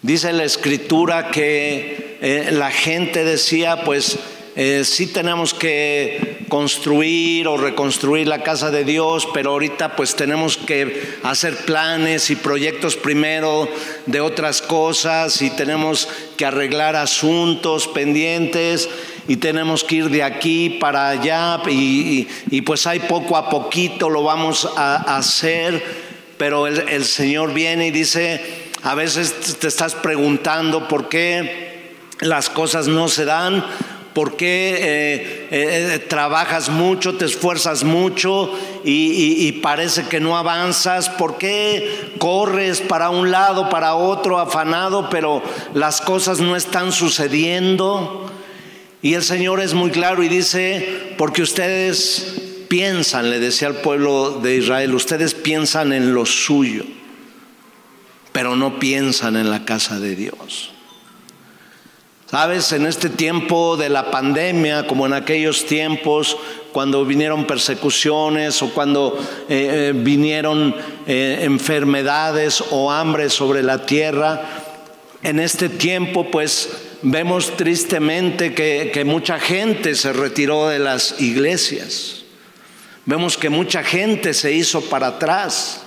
Dice 0.02 0.32
la 0.32 0.44
escritura 0.44 1.30
que 1.30 2.16
eh, 2.22 2.48
la 2.52 2.70
gente 2.70 3.22
decía, 3.22 3.84
pues 3.84 4.18
eh, 4.56 4.82
sí 4.84 5.06
tenemos 5.06 5.52
que 5.52 6.38
construir 6.48 7.46
o 7.46 7.58
reconstruir 7.58 8.26
la 8.26 8.42
casa 8.42 8.70
de 8.70 8.84
Dios, 8.84 9.28
pero 9.34 9.50
ahorita 9.50 9.96
pues 9.96 10.16
tenemos 10.16 10.56
que 10.56 11.18
hacer 11.22 11.54
planes 11.66 12.30
y 12.30 12.36
proyectos 12.36 12.96
primero 12.96 13.68
de 14.06 14.22
otras 14.22 14.62
cosas 14.62 15.42
y 15.42 15.50
tenemos 15.50 16.08
que 16.38 16.46
arreglar 16.46 16.96
asuntos 16.96 17.86
pendientes 17.86 18.88
y 19.28 19.36
tenemos 19.36 19.84
que 19.84 19.96
ir 19.96 20.08
de 20.08 20.22
aquí 20.22 20.78
para 20.80 21.10
allá 21.10 21.60
y, 21.68 22.26
pues 22.62 22.86
hay 22.86 23.00
poco 23.00 23.36
a 23.36 23.50
poquito 23.50 24.08
lo 24.08 24.22
vamos 24.22 24.66
a 24.76 25.16
hacer, 25.16 25.84
pero 26.38 26.66
el 26.66 27.04
Señor 27.04 27.52
viene 27.52 27.88
y 27.88 27.90
dice, 27.90 28.69
a 28.82 28.94
veces 28.94 29.58
te 29.58 29.68
estás 29.68 29.94
preguntando 29.94 30.88
por 30.88 31.08
qué 31.08 31.94
las 32.20 32.48
cosas 32.48 32.88
no 32.88 33.08
se 33.08 33.24
dan, 33.24 33.64
por 34.14 34.36
qué 34.36 34.76
eh, 34.80 35.48
eh, 35.50 35.98
trabajas 35.98 36.68
mucho, 36.68 37.16
te 37.16 37.26
esfuerzas 37.26 37.84
mucho 37.84 38.52
y, 38.84 39.52
parece 39.62 40.04
que 40.04 40.20
no 40.20 40.36
avanzas, 40.36 41.10
por 41.10 41.36
qué 41.36 42.12
corres 42.18 42.80
para 42.80 43.10
un 43.10 43.30
lado, 43.30 43.68
para 43.68 43.94
otro, 43.94 44.38
afanado, 44.38 45.08
pero 45.10 45.42
las 45.74 46.00
cosas 46.00 46.40
no 46.40 46.56
están 46.56 46.92
sucediendo. 46.92 48.30
Y 49.02 49.14
el 49.14 49.22
Señor 49.22 49.60
es 49.60 49.74
muy 49.74 49.90
claro 49.90 50.22
y 50.22 50.28
dice, 50.28 51.14
porque 51.16 51.42
ustedes 51.42 52.34
piensan, 52.68 53.30
le 53.30 53.38
decía 53.38 53.68
al 53.68 53.76
pueblo 53.76 54.40
de 54.42 54.56
Israel, 54.56 54.94
ustedes 54.94 55.34
piensan 55.34 55.92
en 55.92 56.14
lo 56.14 56.26
suyo 56.26 56.84
pero 58.32 58.56
no 58.56 58.78
piensan 58.78 59.36
en 59.36 59.50
la 59.50 59.64
casa 59.64 59.98
de 59.98 60.16
Dios. 60.16 60.70
Sabes, 62.30 62.70
en 62.70 62.86
este 62.86 63.08
tiempo 63.08 63.76
de 63.76 63.88
la 63.88 64.12
pandemia, 64.12 64.86
como 64.86 65.04
en 65.04 65.14
aquellos 65.14 65.66
tiempos 65.66 66.36
cuando 66.70 67.04
vinieron 67.04 67.44
persecuciones 67.44 68.62
o 68.62 68.70
cuando 68.70 69.18
eh, 69.48 69.88
eh, 69.88 69.92
vinieron 69.92 70.72
eh, 71.08 71.40
enfermedades 71.42 72.62
o 72.70 72.92
hambre 72.92 73.30
sobre 73.30 73.64
la 73.64 73.84
tierra, 73.84 74.42
en 75.24 75.40
este 75.40 75.68
tiempo 75.68 76.30
pues 76.30 76.68
vemos 77.02 77.56
tristemente 77.56 78.54
que, 78.54 78.92
que 78.94 79.04
mucha 79.04 79.40
gente 79.40 79.96
se 79.96 80.12
retiró 80.12 80.68
de 80.68 80.78
las 80.78 81.20
iglesias. 81.20 82.22
Vemos 83.06 83.36
que 83.36 83.50
mucha 83.50 83.82
gente 83.82 84.34
se 84.34 84.52
hizo 84.52 84.82
para 84.82 85.08
atrás. 85.08 85.82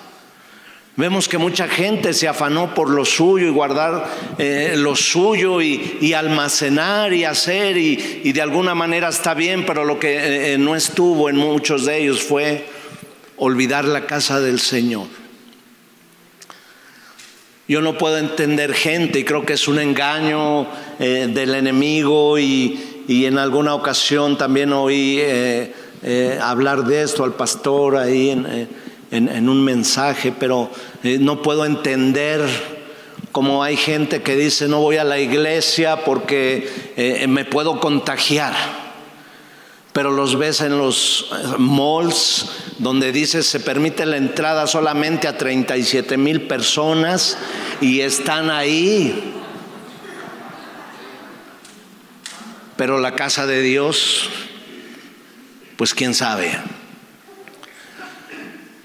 Vemos 0.95 1.27
que 1.27 1.39
mucha 1.39 1.67
gente 1.67 2.13
se 2.13 2.27
afanó 2.27 2.75
por 2.75 2.87
lo 2.87 3.03
suyo 3.03 3.47
y 3.47 3.49
guardar 3.49 4.07
eh, 4.37 4.75
lo 4.77 4.95
suyo 4.95 5.59
y, 5.59 6.13
almacenar 6.13 7.13
y 7.13 7.23
hacer 7.23 7.77
y, 7.77 8.31
de 8.31 8.41
alguna 8.41 8.75
manera 8.75 9.09
está 9.09 9.33
bien, 9.33 9.65
pero 9.65 9.85
lo 9.85 9.97
que 9.99 10.13
eh, 10.13 10.53
eh, 10.53 10.57
no 10.59 10.75
estuvo 10.75 11.31
en 11.31 11.37
muchos 11.37 11.85
de 11.85 12.03
ellos 12.03 12.21
fue 12.21 12.67
olvidar 13.37 13.85
la 13.85 14.05
casa 14.05 14.39
del 14.39 14.59
Señor. 14.59 15.07
Yo 17.67 17.81
no 17.81 17.97
puedo 17.97 18.19
entender 18.19 18.75
gente 18.75 19.17
y 19.17 19.23
creo 19.23 19.47
que 19.47 19.53
es 19.53 19.67
un 19.67 19.79
engaño 19.79 20.67
del 20.99 21.55
enemigo 21.55 22.37
y, 22.37 22.79
en 23.07 23.39
alguna 23.39 23.73
ocasión 23.73 24.37
también 24.37 24.71
oí 24.73 25.19
hablar 26.39 26.83
de 26.83 27.01
esto 27.01 27.23
al 27.23 27.33
pastor 27.33 27.97
ahí 27.97 28.29
en, 28.29 28.82
eh, 29.13 29.17
en, 29.17 29.49
un 29.49 29.63
mensaje, 29.63 30.33
pero 30.37 30.71
eh, 31.03 31.17
no 31.19 31.41
puedo 31.41 31.65
entender 31.65 32.41
cómo 33.31 33.63
hay 33.63 33.77
gente 33.77 34.21
que 34.21 34.35
dice 34.35 34.67
no 34.67 34.79
voy 34.79 34.97
a 34.97 35.03
la 35.03 35.19
iglesia 35.19 36.03
porque 36.03 37.25
me 37.27 37.45
puedo 37.45 37.79
contagiar. 37.79 38.53
Pero 39.93 40.11
los 40.11 40.37
ves 40.37 40.61
en 40.61 40.77
los 40.77 41.29
malls 41.59 42.49
donde 42.79 43.11
dice 43.11 43.43
se 43.43 43.59
permite 43.59 44.05
la 44.07 44.17
entrada 44.17 44.65
solamente 44.65 45.27
a 45.27 45.37
37 45.37 46.17
mil 46.17 46.47
personas 46.47 47.37
y 47.79 48.01
están 48.01 48.49
ahí. 48.49 49.33
Pero 52.75 52.99
la 52.99 53.15
casa 53.15 53.45
de 53.45 53.61
Dios, 53.61 54.29
pues 55.77 55.93
quién 55.93 56.15
sabe. 56.15 56.51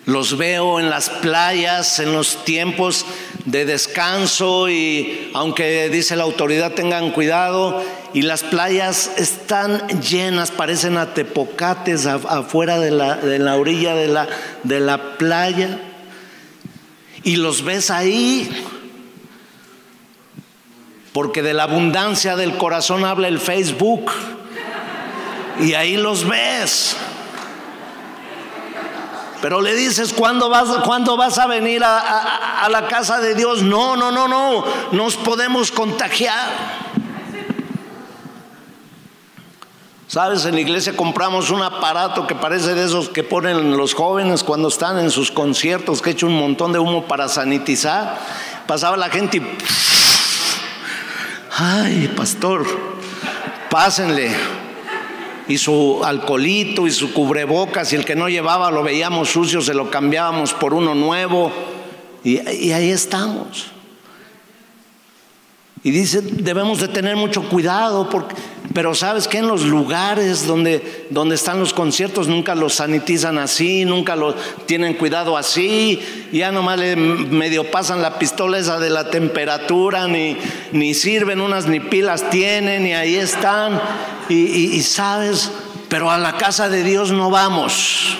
Los 0.09 0.39
veo 0.39 0.81
en 0.81 0.89
las 0.89 1.11
playas, 1.11 1.99
en 1.99 2.15
los 2.15 2.43
tiempos 2.47 3.05
de 3.45 3.67
descanso 3.67 4.71
y 4.71 5.31
aunque 5.35 5.91
dice 5.91 6.17
la 6.17 6.25
autoridad 6.25 6.73
tengan 6.73 7.11
cuidado. 7.11 7.85
Y 8.15 8.23
las 8.23 8.43
playas 8.43 9.11
están 9.19 9.87
llenas, 10.01 10.51
parecen 10.51 10.97
atepocates 10.97 12.07
afuera 12.07 12.79
de 12.81 12.91
la, 12.91 13.17
de 13.17 13.39
la 13.39 13.57
orilla 13.57 13.95
de 13.95 14.09
la, 14.09 14.27
de 14.63 14.81
la 14.81 15.19
playa. 15.19 15.79
Y 17.23 17.37
los 17.37 17.63
ves 17.63 17.91
ahí 17.91 18.51
porque 21.13 21.43
de 21.43 21.53
la 21.53 21.65
abundancia 21.65 22.35
del 22.35 22.57
corazón 22.57 23.05
habla 23.05 23.29
el 23.29 23.41
Facebook. 23.41 24.11
Y 25.61 25.75
ahí 25.75 25.99
los 25.99 26.27
ves. 26.27 26.97
Pero 29.41 29.61
le 29.61 29.75
dices, 29.75 30.13
¿cuándo 30.13 30.49
vas, 30.49 30.69
vas 31.17 31.39
a 31.39 31.47
venir 31.47 31.85
a, 31.85 32.65
a, 32.65 32.69
la 32.69 32.89
casa 32.89 33.21
de 33.21 33.35
Dios? 33.35 33.63
No, 33.63 33.97
no, 33.97 34.11
no, 34.11 34.27
no, 34.27 34.65
nos 34.91 35.17
podemos 35.17 35.71
contagiar. 35.71 36.89
Sabes, 40.09 40.45
en 40.47 40.55
la 40.55 40.61
iglesia 40.61 40.97
compramos 40.97 41.51
un 41.51 41.63
aparato 41.63 42.27
que 42.27 42.35
parece 42.35 42.75
de 42.75 42.85
esos 42.85 43.11
que 43.11 43.23
ponen 43.23 43.77
los 43.77 43.95
jóvenes 43.95 44.43
cuando 44.43 44.69
están 44.69 44.99
en 44.99 45.11
sus 45.11 45.31
conciertos, 45.31 46.03
que 46.03 46.11
echa 46.11 46.27
un 46.27 46.37
montón 46.37 46.73
de 46.73 46.79
humo 46.79 47.07
para 47.07 47.29
sanitizar. 47.29 48.19
Pasaba 48.67 48.97
la 48.97 49.11
gente 49.11 49.37
y... 49.37 49.59
Ay, 51.61 52.09
pastor, 52.17 52.67
pásenle 53.71 54.35
y 55.49 55.59
su 55.59 56.01
alcoholito 56.05 56.87
y 56.87 56.91
su 56.91 57.13
cubrebocas 57.13 57.93
y 57.93 57.97
el 57.97 58.05
que 58.05 58.15
no 58.15 58.29
llevaba 58.29 58.71
lo 58.71 58.83
veíamos 58.83 59.31
sucio, 59.31 59.61
se 59.61 59.75
lo 59.75 59.91
cambiábamos 59.91 60.53
por 60.55 60.75
uno 60.75 60.95
nuevo 60.95 61.51
y, 62.23 62.41
y 62.51 62.73
ahí 62.73 62.91
estamos. 62.91 63.73
Y 65.85 65.91
dice, 65.93 66.21
debemos 66.23 66.81
de 66.81 66.89
tener 66.89 67.15
mucho 67.15 67.49
cuidado, 67.49 68.11
porque, 68.11 68.35
pero 68.75 68.97
sabes 68.97 69.29
que 69.29 69.39
en 69.39 69.47
los 69.47 69.63
lugares 69.63 70.45
donde, 70.47 71.07
donde 71.11 71.37
están 71.37 71.61
los 71.61 71.73
conciertos 71.73 72.27
nunca 72.27 72.57
los 72.57 72.75
sanitizan 72.75 73.39
así, 73.39 73.85
nunca 73.85 74.17
los 74.17 74.35
tienen 74.67 74.95
cuidado 74.95 75.37
así, 75.37 76.01
ya 76.33 76.51
nomás 76.51 76.81
le 76.81 76.97
medio 76.97 77.71
pasan 77.71 78.03
la 78.03 78.19
pistola 78.19 78.59
esa 78.59 78.81
de 78.81 78.91
la 78.91 79.11
temperatura, 79.11 80.09
ni, 80.09 80.37
ni 80.73 80.95
sirven 80.95 81.41
unas 81.41 81.67
ni 81.69 81.79
pilas 81.79 82.29
tienen, 82.29 82.85
y 82.87 82.95
ahí 82.95 83.15
están. 83.15 83.81
Y, 84.29 84.35
y 84.35 84.83
sabes, 84.83 85.51
pero 85.89 86.11
a 86.11 86.19
la 86.19 86.37
casa 86.37 86.69
de 86.69 86.83
Dios 86.83 87.13
no 87.13 87.31
vamos. 87.31 88.19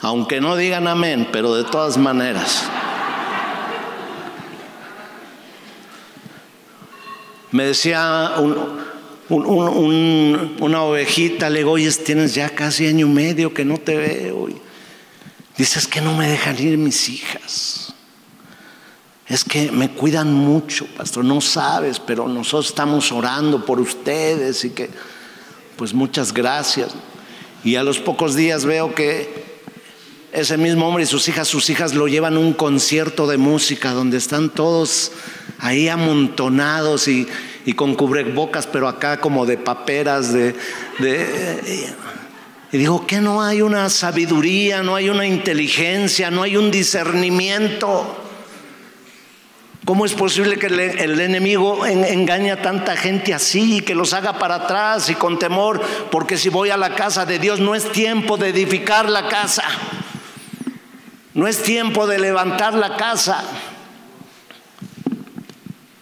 Aunque 0.00 0.40
no 0.40 0.56
digan 0.56 0.88
amén, 0.88 1.28
pero 1.32 1.54
de 1.54 1.64
todas 1.64 1.96
maneras. 1.96 2.64
Me 7.50 7.64
decía 7.64 8.34
una 9.28 10.82
ovejita, 10.82 11.48
le 11.50 11.58
digo, 11.60 11.72
oye, 11.72 11.90
tienes 11.92 12.34
ya 12.34 12.50
casi 12.50 12.86
año 12.86 13.06
y 13.06 13.10
medio 13.10 13.54
que 13.54 13.64
no 13.64 13.78
te 13.78 13.96
veo. 13.96 14.48
Dices 15.56 15.86
que 15.86 16.00
no 16.00 16.16
me 16.16 16.28
dejan 16.28 16.60
ir 16.60 16.78
mis 16.78 17.08
hijas. 17.08 17.94
Es 19.26 19.44
que 19.44 19.70
me 19.70 19.90
cuidan 19.90 20.32
mucho, 20.32 20.86
pastor, 20.96 21.24
no 21.24 21.40
sabes, 21.40 22.00
pero 22.00 22.28
nosotros 22.28 22.68
estamos 22.68 23.12
orando 23.12 23.64
por 23.64 23.78
ustedes 23.80 24.64
y 24.64 24.70
que, 24.70 24.88
pues 25.76 25.92
muchas 25.92 26.32
gracias. 26.32 26.94
Y 27.64 27.76
a 27.76 27.82
los 27.82 27.98
pocos 27.98 28.34
días 28.34 28.64
veo 28.64 28.94
que 28.94 29.47
ese 30.32 30.58
mismo 30.58 30.86
hombre 30.86 31.04
y 31.04 31.06
sus 31.06 31.28
hijas, 31.28 31.48
sus 31.48 31.70
hijas 31.70 31.94
lo 31.94 32.06
llevan 32.06 32.36
a 32.36 32.38
un 32.38 32.52
concierto 32.52 33.26
de 33.26 33.38
música 33.38 33.92
donde 33.92 34.18
están 34.18 34.50
todos 34.50 35.12
ahí 35.58 35.88
amontonados 35.88 37.08
y, 37.08 37.26
con 37.76 37.94
cubrebocas, 37.94 38.66
pero 38.66 38.88
acá 38.88 39.20
como 39.20 39.44
de 39.44 39.58
paperas, 39.58 40.32
de, 40.32 40.54
y 42.70 42.76
digo, 42.76 43.06
que 43.06 43.20
no 43.20 43.42
hay 43.42 43.62
una 43.62 43.88
sabiduría, 43.88 44.82
no 44.82 44.94
hay 44.94 45.08
una 45.08 45.26
inteligencia, 45.26 46.30
no 46.30 46.42
hay 46.42 46.56
un 46.56 46.70
discernimiento. 46.70 48.24
¿Cómo 49.86 50.04
es 50.04 50.12
posible 50.12 50.58
que 50.58 50.66
el, 50.66 51.18
enemigo 51.18 51.86
engañe 51.86 52.50
a 52.50 52.60
tanta 52.60 52.94
gente 52.94 53.32
así 53.32 53.78
y 53.78 53.80
que 53.80 53.94
los 53.94 54.12
haga 54.12 54.38
para 54.38 54.56
atrás 54.56 55.08
y 55.08 55.14
con 55.14 55.38
temor? 55.38 55.80
Porque 56.10 56.36
si 56.36 56.50
voy 56.50 56.68
a 56.68 56.76
la 56.76 56.94
casa 56.94 57.24
de 57.24 57.38
Dios 57.38 57.58
no 57.58 57.74
es 57.74 57.90
tiempo 57.90 58.36
de 58.36 58.50
edificar 58.50 59.08
la 59.08 59.28
casa, 59.28 59.64
no 61.38 61.46
es 61.46 61.62
tiempo 61.62 62.08
de 62.08 62.18
levantar 62.18 62.74
la 62.74 62.96
casa 62.96 63.44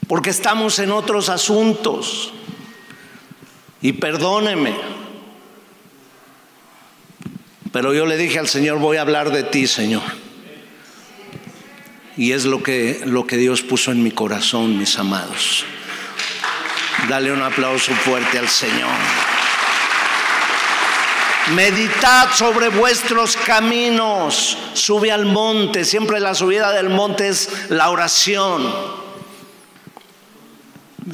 porque 0.09 0.31
estamos 0.31 0.79
en 0.79 0.91
otros 0.91 1.29
asuntos. 1.29 2.33
Y 3.83 3.93
perdóneme, 3.93 4.75
pero 7.71 7.93
yo 7.93 8.07
le 8.07 8.17
dije 8.17 8.39
al 8.39 8.49
Señor, 8.49 8.79
voy 8.79 8.97
a 8.97 9.03
hablar 9.03 9.31
de 9.31 9.43
ti, 9.43 9.67
Señor. 9.67 10.05
Y 12.17 12.33
es 12.33 12.47
lo 12.47 12.63
que, 12.63 13.03
lo 13.05 13.27
que 13.27 13.37
Dios 13.37 13.61
puso 13.61 13.93
en 13.93 14.03
mi 14.03 14.13
corazón, 14.13 14.79
mis 14.79 14.99
amados. 14.99 15.67
Dale 17.11 17.31
un 17.31 17.43
aplauso 17.43 17.93
fuerte 17.93 18.39
al 18.39 18.49
Señor. 18.49 19.36
Meditad 21.55 22.33
sobre 22.35 22.69
vuestros 22.71 23.37
caminos. 23.37 24.57
Sube 24.75 25.13
al 25.13 25.27
monte. 25.27 25.85
Siempre 25.85 26.21
la 26.21 26.35
subida 26.35 26.73
del 26.73 26.89
monte 26.89 27.29
es 27.29 27.71
la 27.71 27.91
oración. 27.91 28.67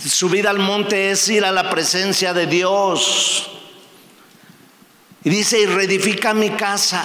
Subir 0.01 0.49
al 0.49 0.59
monte 0.59 1.11
es 1.11 1.29
ir 1.29 1.45
a 1.45 1.53
la 1.53 1.69
presencia 1.69 2.33
de 2.33 2.47
Dios. 2.47 3.51
Y 5.23 5.31
dice, 5.31 5.61
y 5.61 5.67
reedifica 5.67 6.33
mi 6.33 6.51
casa. 6.51 7.05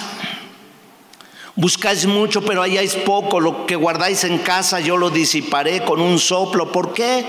Buscáis 1.54 2.06
mucho, 2.06 2.42
pero 2.42 2.62
halláis 2.62 2.94
poco. 2.94 3.40
Lo 3.40 3.66
que 3.66 3.76
guardáis 3.76 4.24
en 4.24 4.38
casa 4.38 4.80
yo 4.80 4.96
lo 4.96 5.10
disiparé 5.10 5.84
con 5.84 6.00
un 6.00 6.18
soplo. 6.18 6.72
¿Por 6.72 6.94
qué? 6.94 7.26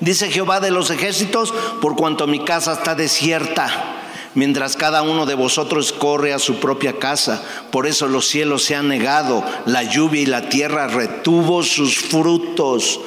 Dice 0.00 0.30
Jehová 0.30 0.58
de 0.60 0.70
los 0.70 0.90
ejércitos, 0.90 1.52
por 1.80 1.94
cuanto 1.94 2.26
mi 2.26 2.44
casa 2.44 2.72
está 2.72 2.96
desierta, 2.96 4.01
mientras 4.34 4.76
cada 4.76 5.02
uno 5.02 5.26
de 5.26 5.34
vosotros 5.34 5.92
corre 5.92 6.32
a 6.32 6.38
su 6.38 6.56
propia 6.56 6.98
casa. 6.98 7.42
Por 7.70 7.86
eso 7.86 8.06
los 8.06 8.26
cielos 8.26 8.62
se 8.64 8.74
han 8.74 8.88
negado, 8.88 9.44
la 9.66 9.82
lluvia 9.82 10.22
y 10.22 10.26
la 10.26 10.48
tierra 10.48 10.88
retuvo 10.88 11.62
sus 11.62 11.96
frutos. 11.96 13.00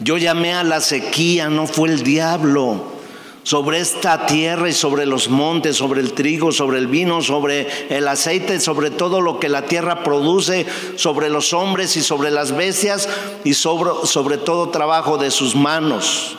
Yo 0.00 0.16
llamé 0.16 0.54
a 0.54 0.64
la 0.64 0.80
sequía, 0.80 1.48
no 1.48 1.66
fue 1.66 1.90
el 1.90 2.02
diablo. 2.02 2.98
Sobre 3.42 3.80
esta 3.80 4.26
tierra 4.26 4.68
y 4.68 4.74
sobre 4.74 5.06
los 5.06 5.30
montes, 5.30 5.76
sobre 5.76 6.02
el 6.02 6.12
trigo, 6.12 6.52
sobre 6.52 6.78
el 6.78 6.86
vino, 6.86 7.22
sobre 7.22 7.66
el 7.88 8.06
aceite, 8.06 8.60
sobre 8.60 8.90
todo 8.90 9.22
lo 9.22 9.40
que 9.40 9.48
la 9.48 9.62
tierra 9.62 10.04
produce, 10.04 10.66
sobre 10.96 11.30
los 11.30 11.54
hombres 11.54 11.96
y 11.96 12.02
sobre 12.02 12.30
las 12.30 12.54
bestias 12.54 13.08
y 13.44 13.54
sobre, 13.54 14.06
sobre 14.06 14.36
todo 14.36 14.68
trabajo 14.68 15.16
de 15.16 15.30
sus 15.30 15.56
manos. 15.56 16.36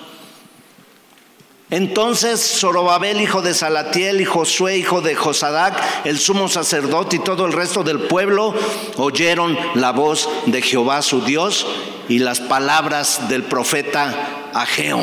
Entonces 1.71 2.59
Zorobabel, 2.59 3.21
hijo 3.21 3.43
de 3.43 3.53
Salatiel, 3.53 4.21
y 4.21 4.25
Josué, 4.25 4.77
hijo 4.77 5.01
de 5.01 5.13
Josadac, 5.13 5.79
el 6.03 6.17
sumo 6.17 6.47
sacerdote 6.47 7.17
y 7.17 7.19
todo 7.19 7.45
el 7.45 7.53
resto 7.53 7.83
del 7.83 7.99
pueblo 7.99 8.55
oyeron 8.97 9.57
la 9.75 9.91
voz 9.91 10.27
de 10.47 10.63
Jehová 10.63 11.03
su 11.03 11.21
Dios 11.21 11.67
y 12.07 12.19
las 12.19 12.39
palabras 12.39 13.29
del 13.29 13.43
profeta 13.43 14.49
Ageo. 14.53 15.01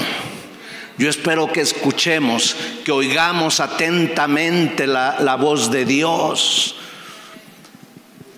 Yo 0.98 1.09
espero 1.09 1.52
que 1.52 1.61
escuchemos, 1.61 2.57
que 2.85 2.90
oigamos 2.90 3.61
atentamente 3.61 4.88
la, 4.88 5.18
la 5.20 5.37
voz 5.37 5.70
de 5.70 5.85
Dios. 5.85 6.74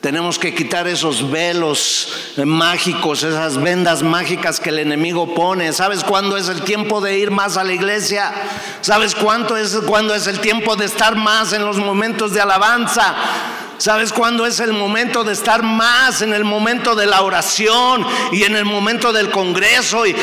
Tenemos 0.01 0.39
que 0.39 0.55
quitar 0.55 0.87
esos 0.87 1.29
velos 1.29 2.09
mágicos, 2.45 3.25
esas 3.25 3.61
vendas 3.61 4.03
mágicas 4.03 4.61
que 4.61 4.69
el 4.69 4.79
enemigo 4.79 5.35
pone. 5.35 5.73
¿Sabes 5.73 6.05
cuándo 6.05 6.37
es 6.37 6.49
el 6.49 6.63
tiempo 6.63 7.01
de 7.01 7.19
ir 7.19 7.33
más 7.33 7.57
a 7.57 7.65
la 7.65 7.73
iglesia? 7.73 8.33
¿Sabes 8.81 9.17
cuánto 9.17 9.57
es 9.57 9.77
cuándo 9.87 10.15
es 10.15 10.29
el 10.29 10.39
tiempo 10.39 10.77
de 10.77 10.85
estar 10.85 11.17
más 11.17 11.53
en 11.53 11.65
los 11.65 11.79
momentos 11.79 12.33
de 12.33 12.41
alabanza? 12.41 13.17
¿Sabes 13.79 14.13
cuándo 14.13 14.45
es 14.45 14.59
el 14.59 14.73
momento 14.73 15.23
de 15.23 15.33
estar 15.33 15.63
más 15.63 16.21
en 16.23 16.35
el 16.35 16.45
momento 16.45 16.97
de 16.97 17.07
la 17.07 17.23
oración 17.23 18.05
y 18.33 18.43
en 18.43 18.57
el 18.57 18.65
momento 18.65 19.13
del 19.13 19.31
congreso? 19.31 20.05
Y 20.05 20.17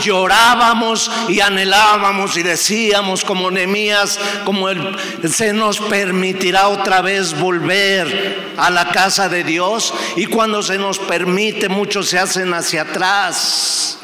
llorábamos 0.00 1.10
y 1.28 1.40
anhelábamos 1.40 2.36
y 2.36 2.44
decíamos 2.44 3.24
como 3.24 3.50
Nehemías, 3.50 4.18
como 4.44 4.68
el, 4.68 4.96
se 5.28 5.52
nos 5.52 5.80
permitirá 5.80 6.68
otra 6.68 7.00
vez 7.00 7.38
volver 7.38 8.52
a 8.56 8.70
la 8.70 8.90
casa 8.90 9.28
de 9.28 9.42
Dios. 9.42 9.92
Y 10.16 10.26
cuando 10.26 10.62
se 10.62 10.78
nos 10.78 10.98
permite, 11.00 11.68
muchos 11.68 12.08
se 12.08 12.18
hacen 12.18 12.54
hacia 12.54 12.82
atrás. 12.82 13.99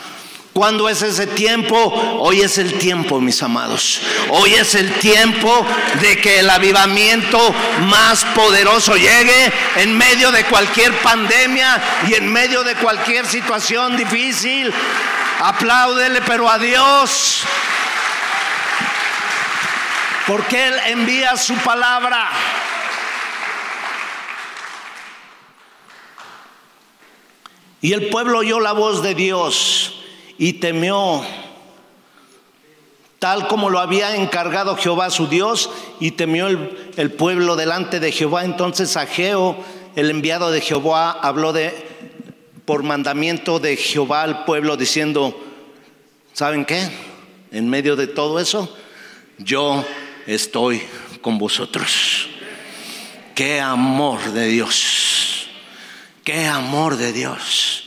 ¿Cuándo 0.57 0.88
es 0.88 1.03
ese 1.03 1.27
tiempo? 1.27 1.77
Hoy 2.19 2.40
es 2.40 2.57
el 2.57 2.79
tiempo, 2.79 3.21
mis 3.21 3.42
amados. 3.42 4.01
Hoy 4.31 4.55
es 4.55 4.75
el 4.75 4.90
tiempo 4.95 5.66
de 6.01 6.16
que 6.16 6.38
el 6.38 6.49
avivamiento 6.49 7.55
más 7.83 8.25
poderoso 8.25 8.97
llegue 8.97 9.53
en 9.77 9.99
medio 9.99 10.33
de 10.33 10.45
cualquier 10.45 10.99
pandemia 11.03 11.83
y 12.09 12.14
en 12.14 12.33
medio 12.33 12.64
de 12.64 12.75
cualquier 12.77 13.27
situación 13.27 13.99
difícil. 13.99 14.73
Apláudele, 15.40 16.23
pero 16.23 16.49
a 16.49 16.59
Dios. 16.59 17.42
Porque 20.27 20.69
Él 20.69 20.75
envía 20.87 21.37
su 21.37 21.55
palabra. 21.57 22.31
Y 27.83 27.92
el 27.92 28.09
pueblo 28.09 28.38
oyó 28.38 28.59
la 28.59 28.73
voz 28.73 29.03
de 29.03 29.14
Dios 29.14 29.97
y 30.38 30.55
temió, 30.55 31.22
tal 33.18 33.49
como 33.49 33.70
lo 33.70 33.79
había 33.79 34.16
encargado 34.16 34.77
Jehová 34.77 35.11
su 35.11 35.27
Dios, 35.29 35.70
y 36.01 36.12
temió 36.12 36.46
el, 36.49 37.12
pueblo 37.12 37.57
delante 37.57 38.01
de 38.01 38.12
Jehová. 38.12 38.44
Entonces 38.44 38.96
Ageo, 38.96 39.57
el 39.94 40.11
enviado 40.11 40.51
de 40.51 40.61
Jehová, 40.61 41.11
habló 41.11 41.53
de 41.53 41.75
por 42.64 42.83
mandamiento 42.83 43.61
de 43.61 43.77
Jehová 43.77 44.22
al 44.22 44.44
pueblo 44.44 44.77
diciendo, 44.77 45.38
¿saben 46.33 46.64
qué? 46.64 46.90
En 47.53 47.68
medio 47.68 47.94
de 47.96 48.09
todo 48.09 48.40
eso, 48.40 48.77
yo 49.38 49.85
estoy 50.27 50.83
con 51.22 51.38
vosotros. 51.38 52.29
Qué 53.35 53.61
amor 53.61 54.33
de 54.33 54.49
Dios. 54.49 55.46
Qué 56.25 56.46
amor 56.46 56.96
de 56.96 57.12
Dios. 57.12 57.86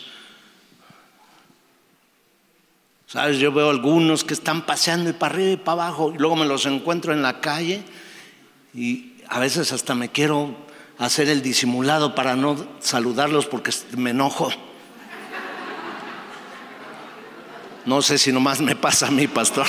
¿Sabes? 3.11 3.39
Yo 3.39 3.51
veo 3.51 3.71
algunos 3.71 4.23
que 4.23 4.35
están 4.35 4.67
paseando 4.67 5.09
y 5.09 5.13
para 5.13 5.33
arriba 5.33 5.51
y 5.53 5.57
para 5.57 5.85
abajo 5.85 6.11
y 6.13 6.19
luego 6.19 6.35
me 6.35 6.45
los 6.45 6.67
encuentro 6.67 7.11
en 7.11 7.23
la 7.23 7.41
calle 7.41 7.83
y 8.71 9.13
a 9.27 9.39
veces 9.39 9.73
hasta 9.73 9.95
me 9.95 10.09
quiero 10.09 10.53
hacer 10.99 11.27
el 11.27 11.41
disimulado 11.41 12.13
para 12.13 12.35
no 12.35 12.55
saludarlos 12.79 13.47
porque 13.47 13.73
me 13.97 14.11
enojo. 14.11 14.51
No 17.85 18.03
sé 18.03 18.19
si 18.19 18.31
nomás 18.31 18.61
me 18.61 18.75
pasa 18.75 19.07
a 19.07 19.11
mí, 19.11 19.27
pastor. 19.27 19.65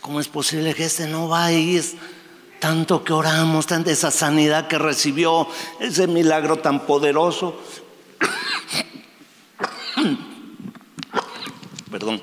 ¿Cómo 0.00 0.18
es 0.18 0.26
posible 0.26 0.74
que 0.74 0.86
este 0.86 1.06
no 1.06 1.28
va 1.28 1.52
y 1.52 1.76
es 1.76 1.94
tanto 2.58 3.04
que 3.04 3.12
oramos, 3.12 3.66
tanta 3.68 3.92
esa 3.92 4.10
sanidad 4.10 4.66
que 4.66 4.78
recibió, 4.78 5.46
ese 5.78 6.08
milagro 6.08 6.56
tan 6.56 6.86
poderoso? 6.86 7.60
Perdón. 11.94 12.20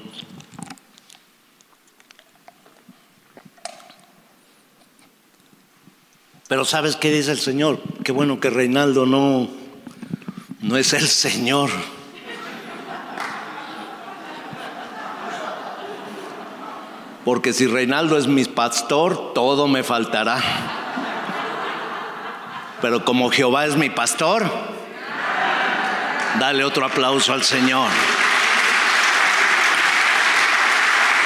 Pero 6.49 6.65
¿sabes 6.65 6.97
qué 6.97 7.09
dice 7.09 7.31
el 7.31 7.39
Señor? 7.39 7.79
Qué 8.03 8.11
bueno 8.11 8.41
que 8.41 8.49
Reinaldo 8.49 9.05
no, 9.05 9.47
no 10.59 10.75
es 10.75 10.91
el 10.91 11.07
Señor. 11.07 11.69
Porque 17.23 17.53
si 17.53 17.65
Reinaldo 17.65 18.17
es 18.17 18.27
mi 18.27 18.43
pastor, 18.43 19.31
todo 19.33 19.69
me 19.69 19.83
faltará. 19.83 20.43
Pero 22.81 23.05
como 23.05 23.31
Jehová 23.31 23.67
es 23.67 23.77
mi 23.77 23.89
pastor, 23.89 24.51
dale 26.41 26.65
otro 26.65 26.85
aplauso 26.85 27.31
al 27.31 27.43
Señor. 27.43 27.87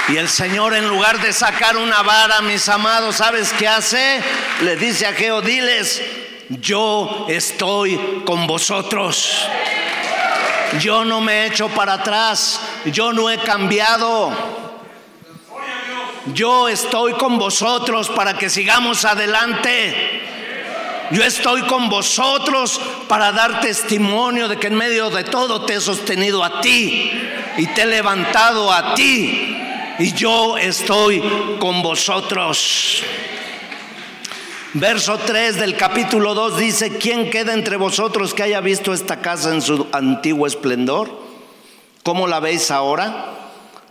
Y 0.07 0.17
el 0.17 0.29
Señor 0.29 0.75
en 0.75 0.87
lugar 0.87 1.19
de 1.19 1.33
sacar 1.33 1.77
una 1.77 2.03
vara, 2.03 2.41
mis 2.41 2.69
amados, 2.69 3.15
¿sabes 3.15 3.51
qué 3.53 3.67
hace? 3.67 4.21
Le 4.61 4.75
dice 4.75 5.07
a 5.07 5.13
Geo, 5.13 5.41
diles, 5.41 5.99
yo 6.49 7.25
estoy 7.27 8.21
con 8.23 8.45
vosotros. 8.45 9.47
Yo 10.79 11.05
no 11.05 11.21
me 11.21 11.33
he 11.33 11.45
hecho 11.47 11.69
para 11.69 11.93
atrás, 11.93 12.61
yo 12.85 13.13
no 13.13 13.31
he 13.31 13.39
cambiado. 13.39 14.31
Yo 16.27 16.69
estoy 16.69 17.13
con 17.13 17.39
vosotros 17.39 18.09
para 18.09 18.37
que 18.37 18.51
sigamos 18.51 19.05
adelante. 19.05 20.21
Yo 21.09 21.23
estoy 21.23 21.63
con 21.63 21.89
vosotros 21.89 22.79
para 23.07 23.31
dar 23.31 23.59
testimonio 23.59 24.47
de 24.47 24.57
que 24.57 24.67
en 24.67 24.75
medio 24.75 25.09
de 25.09 25.23
todo 25.23 25.65
te 25.65 25.75
he 25.75 25.81
sostenido 25.81 26.43
a 26.43 26.61
ti 26.61 27.11
y 27.57 27.67
te 27.67 27.83
he 27.83 27.85
levantado 27.87 28.71
a 28.71 28.93
ti 28.93 29.54
y 29.99 30.13
yo 30.13 30.57
estoy 30.57 31.23
con 31.59 31.81
vosotros. 31.81 33.01
Verso 34.73 35.17
3 35.17 35.57
del 35.57 35.77
capítulo 35.77 36.33
2 36.33 36.57
dice, 36.57 36.97
¿quién 36.97 37.29
queda 37.29 37.53
entre 37.53 37.77
vosotros 37.77 38.33
que 38.33 38.43
haya 38.43 38.59
visto 38.59 38.93
esta 38.93 39.21
casa 39.21 39.53
en 39.53 39.61
su 39.61 39.87
antiguo 39.93 40.47
esplendor? 40.47 41.17
¿Cómo 42.03 42.27
la 42.27 42.41
veis 42.41 42.71
ahora? 42.71 43.33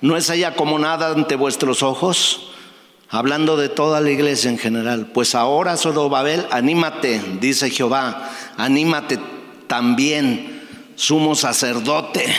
¿No 0.03 0.17
es 0.17 0.29
ella 0.29 0.55
como 0.55 0.79
nada 0.79 1.11
ante 1.11 1.37
vuestros 1.37 1.83
ojos? 1.83 2.51
Hablando 3.09 3.57
de 3.57 3.71
toda 3.71 4.01
la 4.01 4.11
iglesia 4.11 4.51
en 4.51 4.59
general. 4.59 5.07
Pues 5.07 5.35
ahora, 5.35 5.77
Babel, 6.11 6.47
anímate, 6.51 7.23
dice 7.41 7.71
Jehová, 7.71 8.31
anímate 8.59 9.19
también, 9.67 10.93
sumo 10.97 11.35
sacerdote 11.35 12.35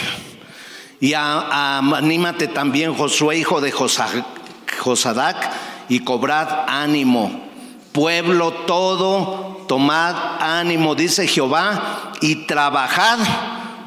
y 0.99 1.13
anímate 1.13 2.47
también, 2.47 2.93
Josué, 2.93 3.37
hijo 3.37 3.61
de 3.61 3.71
Josadac, 3.71 5.51
y 5.89 5.99
cobrad 5.99 6.65
ánimo. 6.67 7.43
Pueblo 7.91 8.51
todo, 8.65 9.65
tomad 9.67 10.15
ánimo, 10.39 10.95
dice 10.95 11.27
Jehová, 11.27 12.13
y 12.21 12.45
trabajad, 12.47 13.19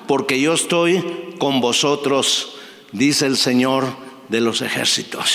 porque 0.06 0.40
yo 0.40 0.54
estoy 0.54 1.34
con 1.38 1.60
vosotros, 1.60 2.54
dice 2.92 3.26
el 3.26 3.36
Señor 3.36 3.84
de 4.28 4.40
los 4.40 4.62
ejércitos. 4.62 5.30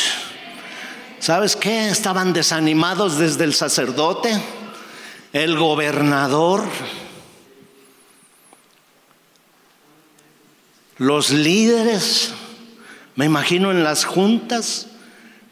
¿Sabes 1.19 1.55
qué? 1.55 1.89
Estaban 1.89 2.33
desanimados 2.33 3.17
desde 3.17 3.43
el 3.45 3.53
sacerdote, 3.53 4.41
el 5.31 5.57
gobernador, 5.57 6.63
Los 11.03 11.31
líderes, 11.31 12.33
me 13.17 13.25
imagino 13.25 13.71
en 13.71 13.83
las 13.83 14.05
juntas, 14.05 14.87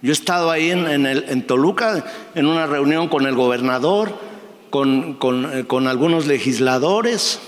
yo 0.01 0.11
he 0.11 0.13
estado 0.13 0.49
ahí 0.49 0.71
en, 0.71 1.45
Toluca 1.45 2.05
en 2.35 2.45
una 2.45 2.67
reunión 2.67 3.09
con 3.09 3.25
el 3.25 3.35
gobernador, 3.35 4.17
con, 4.69 5.17
eh, 5.51 5.65
algunos 5.89 6.25
legisladores, 6.25 7.41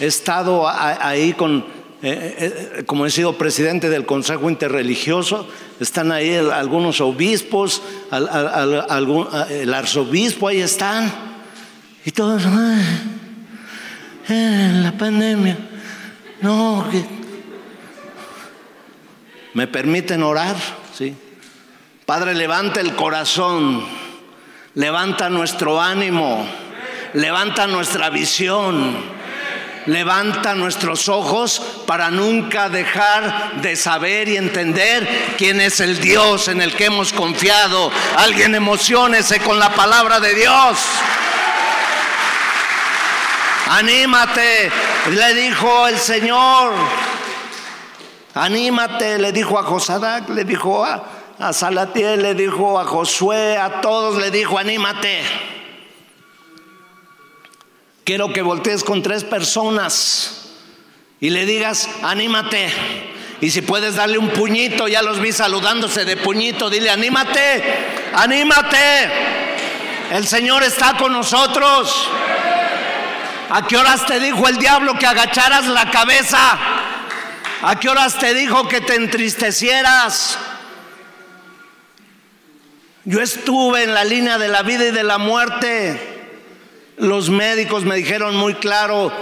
he 0.00 0.06
estado 0.06 0.68
ahí 0.68 1.32
con, 1.34 1.64
eh, 2.02 2.74
eh, 2.82 2.82
como 2.86 3.06
he 3.06 3.10
sido 3.10 3.38
presidente 3.38 3.88
del 3.88 4.04
Consejo 4.04 4.50
Interreligioso, 4.50 5.46
están 5.78 6.10
ahí 6.10 6.34
algunos 6.34 7.00
obispos, 7.00 7.82
el 8.10 9.74
arzobispo, 9.74 10.48
ahí 10.48 10.60
están, 10.60 11.12
y 12.04 12.10
todos, 12.10 12.42
en 14.28 14.82
la 14.82 14.90
pandemia. 14.98 15.69
No, 16.42 16.86
¿me 19.52 19.66
permiten 19.66 20.22
orar? 20.22 20.56
Sí. 20.96 21.14
Padre, 22.06 22.34
levanta 22.34 22.80
el 22.80 22.94
corazón, 22.94 23.84
levanta 24.74 25.28
nuestro 25.28 25.80
ánimo, 25.80 26.46
levanta 27.14 27.66
nuestra 27.66 28.10
visión. 28.10 29.20
levanta 29.86 30.54
nuestros 30.54 31.08
ojos 31.08 31.82
para 31.86 32.10
nunca 32.10 32.68
dejar 32.68 33.60
de 33.62 33.76
saber 33.76 34.28
y 34.28 34.36
entender 34.36 35.34
quién 35.38 35.60
es 35.60 35.80
el 35.80 36.00
Dios 36.00 36.48
en 36.48 36.60
el 36.60 36.74
que 36.74 36.86
hemos 36.86 37.12
confiado. 37.12 37.90
Alguien 38.16 38.54
emocionese 38.54 39.40
con 39.40 39.58
la 39.58 39.70
palabra 39.70 40.20
de 40.20 40.34
Dios. 40.34 40.78
Anímate, 43.70 44.68
le 45.12 45.34
dijo 45.34 45.86
el 45.86 45.96
Señor. 45.96 46.74
Anímate, 48.34 49.16
le 49.18 49.30
dijo 49.30 49.60
a 49.60 49.62
Josadac, 49.62 50.28
le 50.30 50.42
dijo 50.42 50.84
a, 50.84 51.04
a 51.38 51.52
Salatiel, 51.52 52.20
le 52.20 52.34
dijo 52.34 52.80
a 52.80 52.84
Josué, 52.84 53.56
a 53.56 53.80
todos 53.80 54.20
le 54.20 54.32
dijo, 54.32 54.58
anímate. 54.58 55.22
Quiero 58.02 58.32
que 58.32 58.42
voltees 58.42 58.82
con 58.82 59.04
tres 59.04 59.22
personas 59.22 60.50
y 61.20 61.30
le 61.30 61.46
digas, 61.46 61.88
anímate. 62.02 62.72
Y 63.40 63.50
si 63.50 63.62
puedes 63.62 63.94
darle 63.94 64.18
un 64.18 64.30
puñito, 64.30 64.88
ya 64.88 65.00
los 65.00 65.20
vi 65.20 65.30
saludándose 65.30 66.04
de 66.04 66.16
puñito, 66.16 66.70
dile, 66.70 66.90
anímate, 66.90 67.62
anímate. 68.14 69.12
El 70.10 70.26
Señor 70.26 70.64
está 70.64 70.96
con 70.96 71.12
nosotros. 71.12 72.10
¿A 73.52 73.66
qué 73.66 73.76
horas 73.76 74.06
te 74.06 74.20
dijo 74.20 74.46
el 74.46 74.58
diablo 74.58 74.96
que 74.96 75.06
agacharas 75.06 75.66
la 75.66 75.90
cabeza? 75.90 76.56
¿A 77.62 77.80
qué 77.80 77.88
horas 77.88 78.16
te 78.16 78.32
dijo 78.32 78.68
que 78.68 78.80
te 78.80 78.94
entristecieras? 78.94 80.38
Yo 83.04 83.20
estuve 83.20 83.82
en 83.82 83.92
la 83.92 84.04
línea 84.04 84.38
de 84.38 84.46
la 84.46 84.62
vida 84.62 84.86
y 84.86 84.90
de 84.92 85.02
la 85.02 85.18
muerte. 85.18 86.20
Los 86.96 87.28
médicos 87.28 87.84
me 87.84 87.96
dijeron 87.96 88.36
muy 88.36 88.54
claro, 88.54 89.12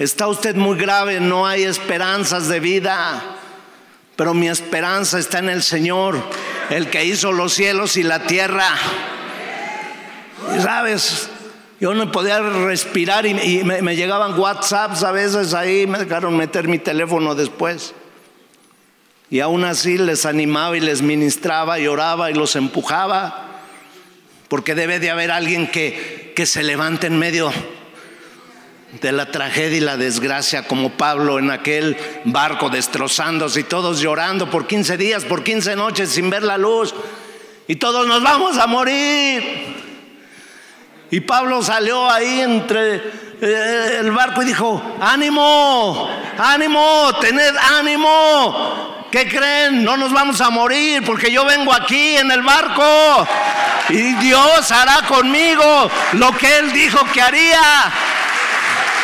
está 0.00 0.26
usted 0.26 0.56
muy 0.56 0.76
grave, 0.76 1.20
no 1.20 1.46
hay 1.46 1.62
esperanzas 1.62 2.48
de 2.48 2.58
vida, 2.58 3.22
pero 4.16 4.34
mi 4.34 4.48
esperanza 4.48 5.20
está 5.20 5.38
en 5.38 5.50
el 5.50 5.62
Señor, 5.62 6.20
el 6.70 6.90
que 6.90 7.04
hizo 7.04 7.30
los 7.30 7.52
cielos 7.54 7.96
y 7.96 8.02
la 8.02 8.26
tierra. 8.26 8.68
Sabes, 10.60 11.30
yo 11.78 11.92
no 11.92 12.10
podía 12.10 12.40
respirar 12.40 13.26
y, 13.26 13.34
me, 13.64 13.96
llegaban 13.96 14.38
WhatsApps 14.38 15.02
a 15.02 15.12
veces 15.12 15.52
ahí, 15.52 15.86
me 15.86 15.98
dejaron 15.98 16.36
meter 16.36 16.68
mi 16.68 16.78
teléfono 16.78 17.34
después. 17.34 17.94
Y 19.28 19.40
aún 19.40 19.64
así 19.64 19.98
les 19.98 20.24
animaba 20.24 20.76
y 20.76 20.80
les 20.80 21.02
ministraba 21.02 21.78
y 21.78 21.86
oraba 21.86 22.30
y 22.30 22.34
los 22.34 22.56
empujaba. 22.56 23.60
Porque 24.48 24.74
debe 24.74 25.00
de 25.00 25.10
haber 25.10 25.30
alguien 25.30 25.66
que, 25.66 26.32
que 26.34 26.46
se 26.46 26.62
levante 26.62 27.08
en 27.08 27.18
medio 27.18 27.52
de 29.02 29.12
la 29.12 29.30
tragedia 29.30 29.76
y 29.76 29.80
la 29.80 29.96
desgracia, 29.98 30.66
como 30.66 30.90
Pablo 30.90 31.38
en 31.38 31.50
aquel 31.50 31.96
barco 32.24 32.70
destrozándose 32.70 33.60
y 33.60 33.64
todos 33.64 34.00
llorando 34.00 34.48
por 34.48 34.66
15 34.66 34.96
días, 34.96 35.24
por 35.24 35.42
15 35.42 35.76
noches 35.76 36.08
sin 36.10 36.30
ver 36.30 36.42
la 36.42 36.56
luz. 36.56 36.94
Y 37.68 37.76
todos 37.76 38.06
nos 38.06 38.22
vamos 38.22 38.56
a 38.56 38.66
morir. 38.66 39.75
Y 41.10 41.20
Pablo 41.20 41.62
salió 41.62 42.10
ahí 42.10 42.40
entre 42.40 42.96
eh, 43.40 43.98
el 44.00 44.10
barco 44.10 44.42
y 44.42 44.46
dijo, 44.46 44.82
ánimo, 45.00 46.08
ánimo, 46.38 47.12
tened 47.20 47.54
ánimo. 47.78 49.06
¿Qué 49.10 49.28
creen? 49.28 49.84
No 49.84 49.96
nos 49.96 50.12
vamos 50.12 50.40
a 50.40 50.50
morir 50.50 51.04
porque 51.04 51.30
yo 51.30 51.44
vengo 51.44 51.72
aquí 51.72 52.16
en 52.16 52.30
el 52.30 52.42
barco 52.42 53.26
y 53.88 54.14
Dios 54.14 54.70
hará 54.72 55.02
conmigo 55.06 55.90
lo 56.14 56.36
que 56.36 56.58
Él 56.58 56.72
dijo 56.72 57.04
que 57.12 57.22
haría. 57.22 57.92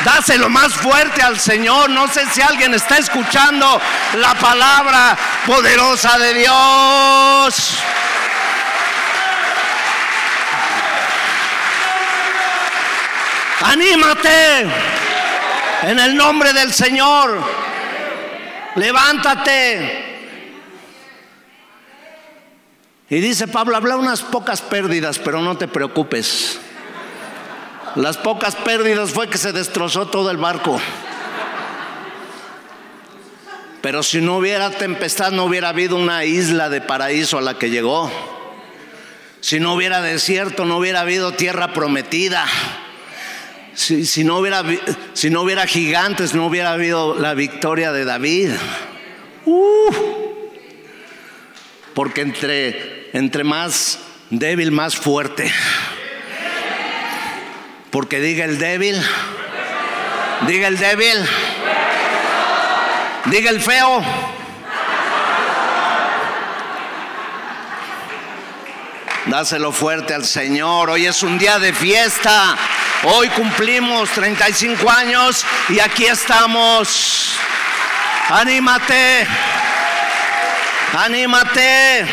Dáselo 0.05 0.49
más 0.49 0.75
fuerte 0.75 1.23
al 1.23 1.39
Señor. 1.39 1.91
No 1.91 2.09
sé 2.09 2.27
si 2.33 2.43
alguien 2.43 2.75
está 2.75 2.99
escuchando 2.99 3.81
la 4.15 4.35
palabra 4.35 5.17
poderosa 5.47 6.19
de 6.19 6.35
Dios. 6.35 7.79
Anímate 13.65 14.67
en 15.83 15.99
el 15.99 16.17
nombre 16.17 16.53
del 16.53 16.73
Señor. 16.73 17.41
Levántate. 18.77 20.11
Y 23.11 23.21
dice 23.21 23.47
Pablo, 23.47 23.77
habla 23.77 23.97
unas 23.97 24.23
pocas 24.23 24.63
pérdidas, 24.63 25.19
pero 25.19 25.43
no 25.43 25.57
te 25.59 25.69
preocupes. 25.69 26.59
Las 27.95 28.17
pocas 28.17 28.57
pérdidas 28.57 29.11
fue 29.11 29.29
que 29.29 29.37
se 29.37 29.53
destrozó 29.53 30.07
todo 30.09 30.31
el 30.31 30.39
barco. 30.39 30.81
Pero 33.83 34.03
si 34.03 34.21
no 34.21 34.39
hubiera 34.39 34.71
tempestad, 34.71 35.33
no 35.33 35.45
hubiera 35.45 35.69
habido 35.69 35.97
una 35.97 36.25
isla 36.25 36.71
de 36.71 36.81
paraíso 36.81 37.37
a 37.37 37.43
la 37.43 37.59
que 37.59 37.69
llegó. 37.69 38.11
Si 39.41 39.61
no 39.61 39.75
hubiera 39.75 40.01
desierto, 40.01 40.65
no 40.65 40.79
hubiera 40.79 41.01
habido 41.01 41.33
tierra 41.33 41.75
prometida. 41.75 42.47
Si, 43.75 44.25
no, 44.25 44.39
hubiera, 44.39 44.63
si 45.15 45.31
no 45.31 45.43
hubiera 45.43 45.67
gigantes, 45.67 46.35
no 46.35 46.47
hubiera 46.47 46.73
habido 46.73 47.15
la 47.15 47.35
victoria 47.35 47.93
de 47.93 48.05
David. 48.05 48.51
porque 51.95 52.21
entre 52.21 53.03
entre 53.13 53.45
más 53.45 53.99
débil, 54.31 54.73
más 54.73 54.97
fuerte. 54.97 55.53
Porque 57.91 58.21
diga 58.21 58.47
el 58.47 58.59
débil, 58.59 59.01
diga 60.47 60.69
el 60.69 60.79
débil, 60.79 61.19
diga 63.27 63.51
el 63.51 63.61
feo. 63.61 64.03
Dáselo 69.27 69.73
fuerte 69.73 70.15
al 70.15 70.25
Señor. 70.25 70.91
Hoy 70.91 71.07
es 71.07 71.23
un 71.23 71.39
día 71.39 71.59
de 71.59 71.73
fiesta. 71.73 72.57
Hoy 73.05 73.29
cumplimos 73.31 74.11
35 74.11 74.89
años 74.89 75.45
y 75.69 75.81
aquí 75.81 76.07
estamos. 76.07 77.37
Anímate. 78.29 79.27
Anímate. 80.97 82.07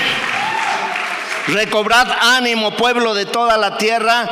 Recobrad 1.48 2.08
ánimo, 2.20 2.76
pueblo 2.76 3.14
de 3.14 3.28
toda 3.28 3.58
la 3.58 3.78
tierra, 3.78 4.30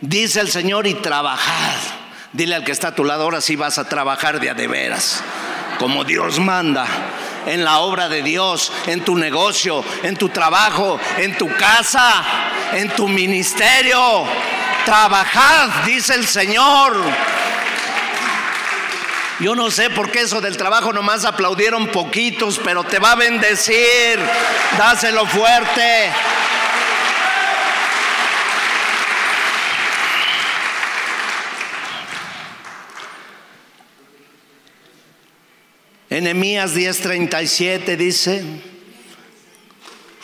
dice 0.00 0.40
el 0.40 0.50
Señor, 0.50 0.86
y 0.86 0.94
trabajad. 0.94 1.76
Dile 2.32 2.54
al 2.54 2.64
que 2.64 2.72
está 2.72 2.88
a 2.88 2.94
tu 2.94 3.04
lado, 3.04 3.24
ahora 3.24 3.40
sí 3.40 3.56
vas 3.56 3.78
a 3.78 3.88
trabajar 3.88 4.40
de 4.40 4.50
a 4.50 4.54
de 4.54 4.66
veras, 4.66 5.22
como 5.78 6.04
Dios 6.04 6.40
manda, 6.40 6.86
en 7.46 7.64
la 7.64 7.78
obra 7.78 8.08
de 8.08 8.22
Dios, 8.22 8.72
en 8.86 9.04
tu 9.04 9.16
negocio, 9.16 9.84
en 10.02 10.16
tu 10.16 10.28
trabajo, 10.28 10.98
en 11.18 11.36
tu 11.36 11.48
casa, 11.56 12.24
en 12.72 12.90
tu 12.90 13.06
ministerio. 13.06 14.26
Trabajad, 14.84 15.84
dice 15.86 16.14
el 16.14 16.26
Señor. 16.26 17.02
Yo 19.40 19.54
no 19.54 19.70
sé 19.70 19.90
por 19.90 20.10
qué 20.10 20.20
eso 20.20 20.40
del 20.40 20.56
trabajo 20.56 20.92
nomás 20.92 21.24
aplaudieron 21.24 21.88
poquitos, 21.88 22.60
pero 22.62 22.84
te 22.84 22.98
va 22.98 23.12
a 23.12 23.16
bendecir. 23.16 24.18
Dáselo 24.78 25.26
fuerte. 25.26 26.12
Enemías 36.10 36.76
10:37 36.76 37.96
dice, 37.96 38.44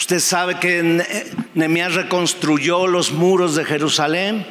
usted 0.01 0.19
sabe 0.19 0.59
que 0.59 1.05
Nehemías 1.55 1.95
reconstruyó 1.95 2.87
los 2.87 3.13
muros 3.13 3.55
de 3.55 3.67
Jerusalén. 3.67 4.47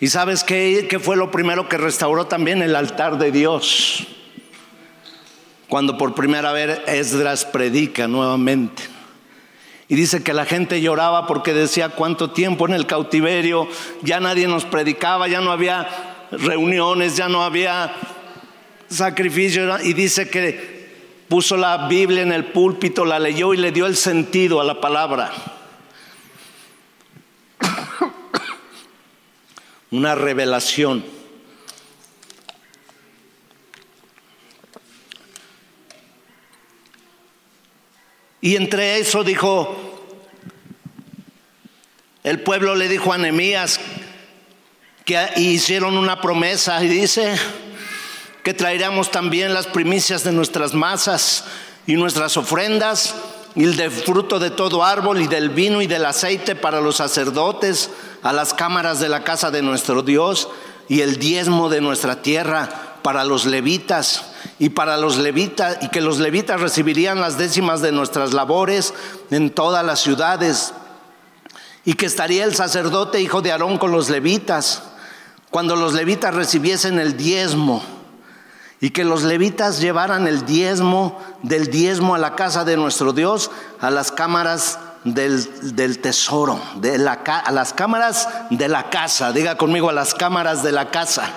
¿Y 0.00 0.08
sabes 0.08 0.44
qué, 0.44 0.86
qué 0.88 0.98
fue 0.98 1.16
lo 1.16 1.30
primero 1.30 1.66
que 1.66 1.78
restauró 1.78 2.26
también? 2.26 2.60
El 2.60 2.76
altar 2.76 3.16
de 3.16 3.32
Dios. 3.32 4.06
Cuando 5.66 5.96
por 5.96 6.14
primera 6.14 6.52
vez 6.52 6.78
Esdras 6.86 7.46
predica 7.46 8.06
nuevamente. 8.06 8.82
Y 9.88 9.96
dice 9.96 10.22
que 10.22 10.34
la 10.34 10.44
gente 10.44 10.82
lloraba 10.82 11.26
porque 11.26 11.54
decía 11.54 11.88
cuánto 11.88 12.30
tiempo 12.30 12.68
en 12.68 12.74
el 12.74 12.86
cautiverio, 12.86 13.66
ya 14.02 14.20
nadie 14.20 14.46
nos 14.46 14.66
predicaba, 14.66 15.26
ya 15.28 15.40
no 15.40 15.52
había 15.52 15.88
reuniones, 16.30 17.16
ya 17.16 17.30
no 17.30 17.42
había 17.42 17.94
sacrificio. 18.90 19.82
Y 19.82 19.94
dice 19.94 20.28
que 20.28 20.77
puso 21.28 21.56
la 21.56 21.88
Biblia 21.88 22.22
en 22.22 22.32
el 22.32 22.46
púlpito, 22.46 23.04
la 23.04 23.18
leyó 23.18 23.54
y 23.54 23.58
le 23.58 23.70
dio 23.70 23.86
el 23.86 23.96
sentido 23.96 24.60
a 24.60 24.64
la 24.64 24.80
palabra. 24.80 25.30
una 29.90 30.14
revelación. 30.14 31.04
Y 38.40 38.56
entre 38.56 38.98
eso 38.98 39.24
dijo, 39.24 39.76
el 42.22 42.40
pueblo 42.40 42.76
le 42.76 42.88
dijo 42.88 43.12
a 43.12 43.18
Nehemías 43.18 43.80
que 45.04 45.28
hicieron 45.36 45.96
una 45.96 46.20
promesa 46.20 46.82
y 46.84 46.88
dice, 46.88 47.36
que 48.42 48.54
traeremos 48.54 49.10
también 49.10 49.54
las 49.54 49.66
primicias 49.66 50.24
de 50.24 50.32
nuestras 50.32 50.74
masas 50.74 51.44
y 51.86 51.94
nuestras 51.94 52.36
ofrendas, 52.36 53.14
y 53.54 53.64
el 53.64 53.90
fruto 53.90 54.38
de 54.38 54.50
todo 54.50 54.84
árbol, 54.84 55.20
y 55.20 55.26
del 55.26 55.50
vino 55.50 55.82
y 55.82 55.86
del 55.86 56.04
aceite 56.04 56.54
para 56.54 56.80
los 56.80 56.96
sacerdotes, 56.96 57.90
a 58.22 58.32
las 58.32 58.54
cámaras 58.54 59.00
de 59.00 59.08
la 59.08 59.24
casa 59.24 59.50
de 59.50 59.62
nuestro 59.62 60.02
Dios, 60.02 60.48
y 60.88 61.00
el 61.00 61.18
diezmo 61.18 61.68
de 61.68 61.80
nuestra 61.80 62.22
tierra 62.22 62.98
para 63.02 63.24
los 63.24 63.46
levitas, 63.46 64.26
y 64.58 64.68
para 64.68 64.96
los 64.96 65.16
levitas, 65.16 65.78
y 65.80 65.88
que 65.88 66.00
los 66.00 66.18
levitas 66.18 66.60
recibirían 66.60 67.20
las 67.20 67.38
décimas 67.38 67.80
de 67.80 67.90
nuestras 67.90 68.32
labores 68.32 68.94
en 69.30 69.50
todas 69.50 69.84
las 69.84 70.00
ciudades, 70.00 70.72
y 71.84 71.94
que 71.94 72.06
estaría 72.06 72.44
el 72.44 72.54
sacerdote 72.54 73.20
hijo 73.20 73.40
de 73.40 73.50
Aarón 73.50 73.78
con 73.78 73.92
los 73.92 74.10
levitas, 74.10 74.82
cuando 75.50 75.74
los 75.74 75.94
levitas 75.94 76.34
recibiesen 76.34 76.98
el 76.98 77.16
diezmo 77.16 77.97
y 78.80 78.90
que 78.90 79.04
los 79.04 79.24
levitas 79.24 79.80
llevaran 79.80 80.28
el 80.28 80.46
diezmo 80.46 81.20
del 81.42 81.68
diezmo 81.68 82.14
a 82.14 82.18
la 82.18 82.36
casa 82.36 82.64
de 82.64 82.76
nuestro 82.76 83.12
Dios, 83.12 83.50
a 83.80 83.90
las 83.90 84.12
cámaras 84.12 84.78
del, 85.04 85.98
tesoro, 86.00 86.60
de 86.76 86.98
la, 86.98 87.12
a 87.12 87.50
las 87.50 87.72
cámaras 87.72 88.28
de 88.50 88.68
la 88.68 88.90
casa, 88.90 89.32
diga 89.32 89.56
conmigo 89.56 89.90
a 89.90 89.92
las 89.92 90.14
cámaras 90.14 90.62
de 90.62 90.72
la 90.72 90.90
casa. 90.90 91.28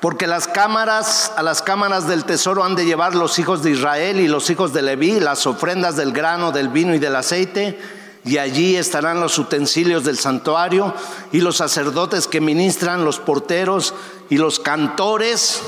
Porque 0.00 0.26
las 0.26 0.46
cámaras, 0.46 1.32
a 1.36 1.42
las 1.42 1.62
cámaras 1.62 2.06
del 2.06 2.24
tesoro 2.24 2.62
han 2.62 2.74
de 2.74 2.84
llevar 2.84 3.14
los 3.14 3.38
hijos 3.38 3.62
de 3.62 3.70
Israel 3.70 4.20
y 4.20 4.28
los 4.28 4.50
hijos 4.50 4.74
de 4.74 4.82
Leví, 4.82 5.18
las 5.18 5.46
ofrendas 5.46 5.96
del 5.96 6.12
grano, 6.12 6.52
del 6.52 6.68
vino 6.68 6.94
y 6.94 6.98
del 6.98 7.16
aceite, 7.16 7.80
y 8.24 8.38
allí 8.38 8.76
estarán 8.76 9.20
los 9.20 9.38
utensilios 9.38 10.04
del 10.04 10.18
santuario 10.18 10.94
y 11.30 11.40
los 11.40 11.56
sacerdotes 11.56 12.26
que 12.26 12.40
ministran, 12.40 13.04
los 13.04 13.18
porteros 13.18 13.94
y 14.30 14.38
los 14.38 14.58
cantores. 14.58 15.62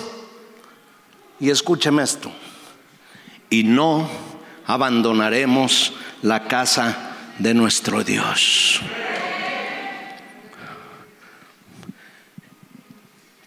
Y 1.38 1.50
escúcheme 1.50 2.02
esto, 2.02 2.32
y 3.50 3.64
no 3.64 4.08
abandonaremos 4.66 5.92
la 6.22 6.48
casa 6.48 7.16
de 7.38 7.52
nuestro 7.52 8.02
Dios. 8.02 8.80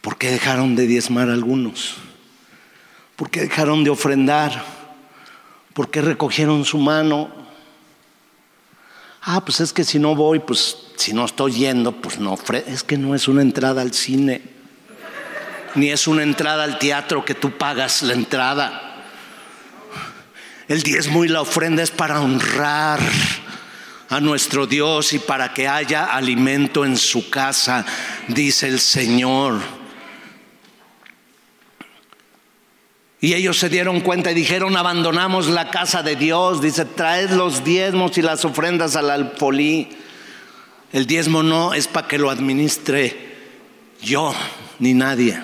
¿Por 0.01 0.17
qué 0.17 0.29
dejaron 0.31 0.75
de 0.75 0.85
diezmar 0.85 1.29
algunos? 1.29 1.95
¿Por 3.15 3.31
qué 3.31 3.41
dejaron 3.41 3.83
de 3.83 3.89
ofrendar? 3.89 4.63
¿Por 5.73 5.89
qué 5.89 6.01
recogieron 6.01 6.63
su 6.63 6.77
mano? 6.77 7.38
Ah, 9.21 9.43
pues 9.43 9.59
es 9.59 9.73
que 9.73 9.83
si 9.83 9.99
no 9.99 10.15
voy, 10.15 10.39
pues 10.39 10.77
si 10.95 11.13
no 11.13 11.25
estoy 11.25 11.53
yendo, 11.53 11.91
pues 11.91 12.19
no, 12.19 12.37
es 12.67 12.83
que 12.83 12.97
no 12.97 13.15
es 13.15 13.27
una 13.27 13.41
entrada 13.41 13.81
al 13.81 13.93
cine, 13.93 14.41
ni 15.75 15.89
es 15.89 16.07
una 16.07 16.23
entrada 16.23 16.63
al 16.63 16.79
teatro 16.79 17.25
que 17.25 17.35
tú 17.35 17.57
pagas 17.57 18.01
la 18.01 18.13
entrada. 18.13 19.05
El 20.67 20.83
diezmo 20.83 21.25
y 21.25 21.27
la 21.27 21.41
ofrenda 21.41 21.83
es 21.83 21.91
para 21.91 22.21
honrar 22.21 22.99
a 24.09 24.19
nuestro 24.19 24.67
Dios 24.67 25.13
y 25.13 25.19
para 25.19 25.53
que 25.53 25.67
haya 25.67 26.05
alimento 26.05 26.85
en 26.85 26.97
su 26.97 27.29
casa, 27.29 27.85
dice 28.27 28.67
el 28.67 28.79
Señor. 28.79 29.78
Y 33.21 33.33
ellos 33.33 33.57
se 33.57 33.69
dieron 33.69 33.99
cuenta 33.99 34.31
y 34.31 34.33
dijeron, 34.33 34.77
abandonamos 34.77 35.47
la 35.47 35.69
casa 35.69 36.03
de 36.03 36.15
Dios. 36.15 36.61
Dice, 36.61 36.85
traed 36.85 37.31
los 37.31 37.63
diezmos 37.65 38.17
y 38.17 38.21
las 38.21 38.45
ofrendas 38.45 38.95
al 38.95 39.09
alfolí. 39.09 39.89
El 40.93 41.05
diezmo 41.05 41.43
no 41.43 41.73
es 41.73 41.87
para 41.87 42.07
que 42.07 42.17
lo 42.17 42.29
administre 42.29 43.29
yo 44.01 44.33
ni 44.79 44.93
nadie. 44.93 45.41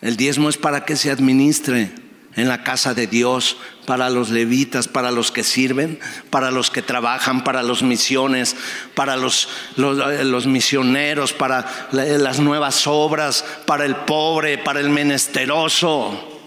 El 0.00 0.16
diezmo 0.16 0.48
es 0.48 0.56
para 0.56 0.84
que 0.86 0.96
se 0.96 1.10
administre 1.10 1.92
en 2.36 2.48
la 2.48 2.62
casa 2.62 2.94
de 2.94 3.06
Dios, 3.06 3.56
para 3.86 4.08
los 4.08 4.30
levitas, 4.30 4.86
para 4.86 5.10
los 5.10 5.32
que 5.32 5.42
sirven, 5.42 5.98
para 6.30 6.52
los 6.52 6.70
que 6.70 6.80
trabajan, 6.80 7.42
para 7.42 7.62
los 7.62 7.82
misiones, 7.82 8.54
para 8.94 9.16
los, 9.16 9.48
los, 9.76 10.46
misioneros, 10.46 11.32
para 11.32 11.88
las 11.90 12.38
nuevas 12.38 12.86
obras, 12.86 13.44
para 13.66 13.84
el 13.84 13.96
pobre, 13.96 14.58
para 14.58 14.78
el 14.78 14.90
menesteroso. 14.90 16.38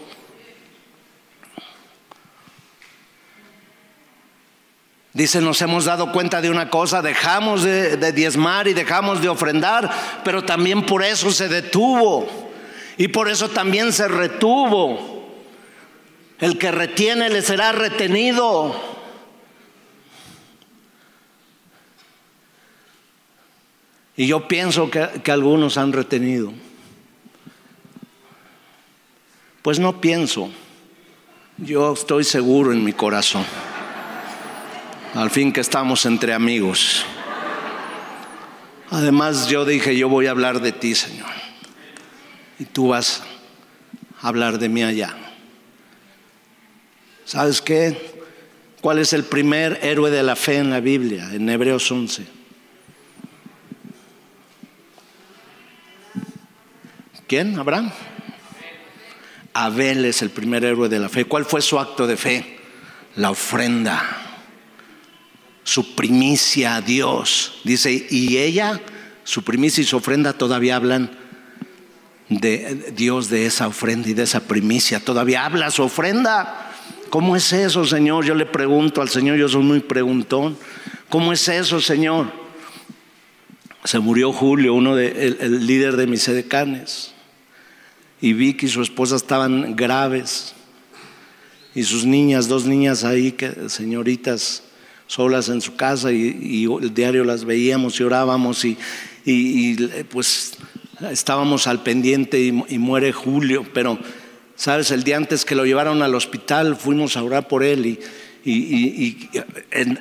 Dice, 5.12 5.42
nos 5.42 5.62
hemos 5.62 5.86
dado 5.86 6.12
cuenta 6.12 6.42
de 6.42 6.50
una 6.50 6.70
cosa, 6.70 7.02
dejamos 7.02 7.62
de, 7.62 7.98
de, 7.98 8.14
diezmar 8.14 8.68
y 8.68 8.74
dejamos 8.74 9.22
de 9.22 9.30
ofrendar, 9.30 9.92
pero 10.24 10.44
también 10.44 10.86
por 10.86 11.04
eso 11.04 11.30
se 11.30 11.50
detuvo 11.50 12.28
y 12.98 13.10
por 13.10 13.30
eso 13.30 13.50
también 13.50 13.92
se 13.94 14.08
retuvo. 14.08 15.13
El 16.44 16.58
que 16.58 16.74
retiene 16.74 17.30
le 17.30 17.42
será 17.42 17.72
retenido. 17.72 18.76
Y 24.18 24.28
yo 24.28 24.46
pienso 24.46 24.92
que, 24.92 25.32
algunos 25.32 25.78
han 25.78 25.94
retenido. 25.94 26.52
Pues 29.62 29.80
no 29.80 30.02
pienso. 30.02 30.52
Yo 31.60 31.94
estoy 31.94 32.26
seguro 32.26 32.74
en 32.74 32.84
mi 32.84 32.92
corazón. 32.92 33.46
Al 35.16 35.30
fin 35.30 35.54
que 35.54 35.62
estamos 35.62 36.06
entre 36.06 36.34
amigos. 36.34 37.06
Además 38.90 39.48
yo 39.48 39.64
dije, 39.64 39.96
yo 39.96 40.10
voy 40.10 40.28
a 40.28 40.32
hablar 40.32 40.60
de 40.60 40.74
ti, 40.74 40.94
Señor. 40.94 41.32
Y 42.60 42.66
tú 42.66 42.90
vas 42.90 43.24
a 44.22 44.28
hablar 44.28 44.60
de 44.60 44.68
mí 44.68 44.84
allá. 44.84 45.23
¿Sabes 47.26 47.62
qué? 47.62 48.14
¿Cuál 48.82 49.00
es 49.00 49.14
el 49.14 49.24
primer 49.24 49.80
héroe 49.82 50.12
de 50.12 50.24
la 50.24 50.36
fe 50.36 50.58
en 50.58 50.70
la 50.70 50.82
Biblia? 50.82 51.30
En 51.34 51.50
Hebreos 51.50 51.90
11. 51.90 52.26
¿Quién? 57.28 57.58
¿Abraham? 57.58 57.92
Abel 59.54 60.04
es 60.06 60.22
el 60.22 60.32
primer 60.32 60.66
héroe 60.66 60.90
de 60.90 61.00
la 61.00 61.10
fe. 61.10 61.26
¿Cuál 61.26 61.46
fue 61.46 61.62
su 61.62 61.80
acto 61.80 62.08
de 62.08 62.18
fe? 62.18 62.60
La 63.16 63.32
ofrenda. 63.32 64.02
Su 65.64 65.96
primicia 65.96 66.76
a 66.76 66.82
Dios. 66.82 67.62
Dice, 67.64 68.08
y 68.10 68.38
ella, 68.38 68.82
su 69.24 69.44
primicia 69.44 69.82
y 69.82 69.86
su 69.86 69.98
ofrenda 69.98 70.34
todavía 70.34 70.76
hablan 70.76 71.18
de 72.28 72.92
Dios 72.96 73.30
de 73.30 73.46
esa 73.46 73.68
ofrenda 73.68 74.10
y 74.10 74.14
de 74.14 74.24
esa 74.24 74.42
primicia. 74.42 75.00
Todavía 75.00 75.46
habla 75.46 75.72
su 75.72 75.84
ofrenda. 75.84 76.73
¿Cómo 77.14 77.36
es 77.36 77.54
eso, 77.54 77.86
Señor? 77.86 78.26
Yo 78.26 78.34
le 78.34 78.48
pregunto 78.48 79.00
al 79.00 79.08
Señor, 79.08 79.38
yo 79.38 79.48
soy 79.48 79.62
muy 79.62 79.82
preguntón. 79.82 80.58
¿Cómo 81.10 81.32
es 81.32 81.48
eso, 81.48 81.80
Señor? 81.80 82.32
Se 83.84 84.00
murió 84.00 84.34
Julio, 84.34 84.74
uno 84.74 84.96
de, 84.96 85.38
el, 85.40 85.68
líder 85.68 85.96
de 85.96 86.08
mis 86.08 86.28
edecanes. 86.28 87.14
Y 88.20 88.34
Vicky 88.34 88.66
y 88.66 88.70
su 88.70 88.82
esposa 88.82 89.16
estaban 89.16 89.76
graves. 89.76 90.56
Y 91.76 91.84
sus 91.84 92.04
niñas, 92.04 92.48
dos 92.48 92.66
niñas 92.66 93.04
ahí, 93.04 93.38
señoritas, 93.68 94.64
solas 95.06 95.50
en 95.50 95.62
su 95.62 95.76
casa, 95.76 96.12
y, 96.12 96.66
el 96.66 96.96
diario 96.96 97.26
las 97.26 97.46
veíamos 97.46 98.00
y 98.00 98.04
orábamos, 98.04 98.66
y 98.66 99.76
pues 100.10 100.58
estábamos 101.12 101.68
al 101.68 101.84
pendiente 101.84 102.40
y 102.42 102.80
muere 102.80 103.12
Julio, 103.12 103.68
pero 103.72 104.00
Sabes, 104.64 104.92
el 104.92 105.04
día 105.04 105.18
antes 105.18 105.44
que 105.44 105.56
lo 105.56 105.66
llevaron 105.66 106.02
al 106.04 106.16
hospital 106.16 106.78
fuimos 106.78 107.18
a 107.18 107.24
orar 107.24 107.50
por 107.50 107.66
él 107.66 108.00
y, 108.46 109.30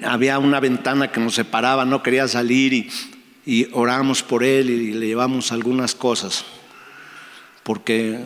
había 0.05 0.39
una 0.39 0.61
ventana 0.61 1.11
que 1.11 1.19
nos 1.19 1.35
separaba, 1.35 1.85
no 1.85 2.01
quería 2.01 2.29
salir 2.29 2.89
y, 3.45 3.69
oramos 3.73 4.23
por 4.23 4.45
él 4.45 4.71
y 4.71 4.93
le 4.93 5.09
llevamos 5.09 5.51
algunas 5.51 5.97
cosas. 5.97 6.45
Porque 7.65 8.21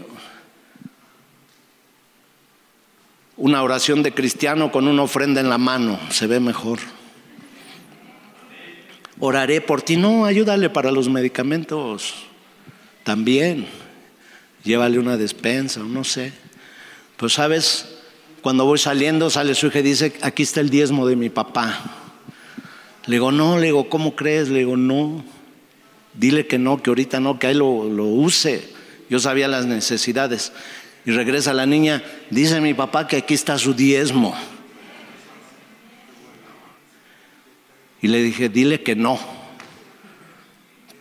una 3.39 3.63
oración 3.63 4.03
de 4.03 4.13
cristiano 4.13 4.71
con 4.71 4.89
una 4.89 5.05
ofrenda 5.05 5.41
en 5.41 5.49
la 5.49 5.57
mano 5.57 5.99
se 6.11 6.27
ve 6.27 6.39
mejor. 6.39 6.81
Oraré 9.21 9.63
por 9.63 9.81
ti, 9.81 9.97
no, 9.97 10.27
ayúdale 10.27 10.69
para 10.69 10.93
los 10.93 11.09
medicamentos 11.09 12.13
también 13.05 13.86
llévale 14.67 14.99
una 14.99 15.17
despensa, 15.17 15.81
no 15.81 16.05
sé. 16.05 16.33
Pues 17.17 17.35
sabes, 17.35 17.87
cuando 18.43 18.67
voy 18.67 18.79
saliendo, 18.79 19.31
sale 19.31 19.55
su 19.55 19.69
hija 19.69 19.79
y 19.79 19.83
dice, 19.83 20.13
aquí 20.21 20.43
está 20.43 20.61
el 20.61 20.69
diezmo 20.69 21.07
de 21.07 21.17
mi 21.17 21.31
papá. 21.31 21.81
Le 23.07 23.15
digo, 23.15 23.31
no, 23.31 23.59
le 23.59 23.67
digo, 23.67 23.89
¿cómo 23.89 24.17
crees? 24.17 24.49
Le 24.49 24.59
digo, 24.59 24.77
no, 24.77 25.25
dile 26.15 26.47
que 26.49 26.59
no, 26.59 26.83
que 26.83 26.91
ahorita 26.91 27.21
no, 27.21 27.39
que 27.39 27.47
ahí 27.47 27.55
lo, 27.55 27.69
use. 27.69 28.69
Yo 29.09 29.21
sabía 29.21 29.47
las 29.47 29.67
necesidades. 29.67 30.53
Y 31.07 31.13
regresa 31.13 31.55
la 31.55 31.67
niña, 31.67 32.03
dice 32.31 32.61
mi 32.61 32.75
papá 32.75 33.07
que 33.07 33.19
aquí 33.19 33.35
está 33.35 33.57
su 33.59 33.73
diezmo. 33.73 34.37
Y 38.03 38.09
le 38.09 38.21
dije, 38.21 38.49
dile 38.49 38.83
que 38.83 38.97
no, 38.97 39.19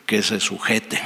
que 0.06 0.22
se 0.22 0.40
sujete 0.40 1.02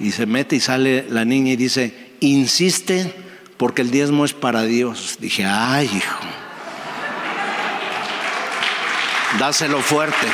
Y 0.00 0.12
se 0.12 0.26
mete 0.26 0.56
y 0.56 0.60
sale 0.60 1.06
la 1.08 1.24
niña 1.24 1.52
y 1.52 1.56
dice, 1.56 2.12
insiste 2.20 3.12
porque 3.56 3.82
el 3.82 3.90
diezmo 3.90 4.24
es 4.24 4.32
para 4.32 4.62
Dios. 4.62 5.16
Dije, 5.20 5.44
ay, 5.44 5.86
hijo. 5.86 6.18
Dáselo 9.38 9.80
fuerte. 9.80 10.26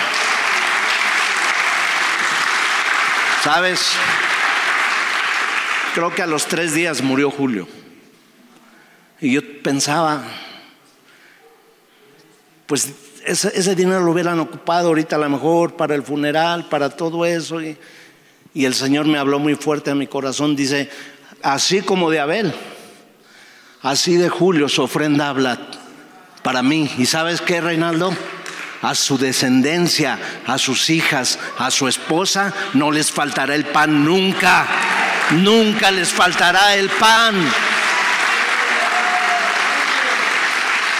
¿Sabes? 3.42 3.92
Creo 5.94 6.14
que 6.14 6.22
a 6.22 6.26
los 6.26 6.46
tres 6.46 6.74
días 6.74 7.02
murió 7.02 7.30
Julio. 7.30 7.68
Y 9.20 9.32
yo 9.32 9.62
pensaba, 9.62 10.22
pues 12.66 12.92
ese, 13.24 13.74
dinero 13.74 14.00
lo 14.00 14.12
hubieran 14.12 14.38
ocupado 14.40 14.88
ahorita 14.88 15.16
a 15.16 15.18
lo 15.18 15.30
mejor 15.30 15.76
para 15.76 15.94
el 15.94 16.02
funeral, 16.02 16.68
para 16.68 16.90
todo 16.90 17.24
eso. 17.24 17.62
Y, 17.62 17.76
y 18.54 18.64
el 18.64 18.74
Señor 18.74 19.06
me 19.06 19.18
habló 19.18 19.40
muy 19.40 19.56
fuerte 19.56 19.90
a 19.90 19.96
mi 19.96 20.06
corazón. 20.06 20.54
Dice, 20.54 20.88
así 21.42 21.82
como 21.82 22.10
de 22.10 22.20
Abel, 22.20 22.54
así 23.82 24.16
de 24.16 24.28
Julio 24.28 24.68
su 24.68 24.82
ofrenda 24.82 25.28
habla 25.28 25.58
para 26.42 26.62
mí. 26.62 26.88
¿Y 26.96 27.06
sabes 27.06 27.40
qué, 27.40 27.60
Reinaldo? 27.60 28.16
A 28.80 28.94
su 28.94 29.18
descendencia, 29.18 30.18
a 30.46 30.58
sus 30.58 30.88
hijas, 30.90 31.38
a 31.58 31.70
su 31.70 31.88
esposa, 31.88 32.52
no 32.74 32.92
les 32.92 33.10
faltará 33.10 33.54
el 33.54 33.64
pan 33.64 34.04
nunca. 34.04 34.66
Nunca 35.32 35.90
les 35.90 36.10
faltará 36.10 36.76
el 36.76 36.90
pan. 36.90 37.34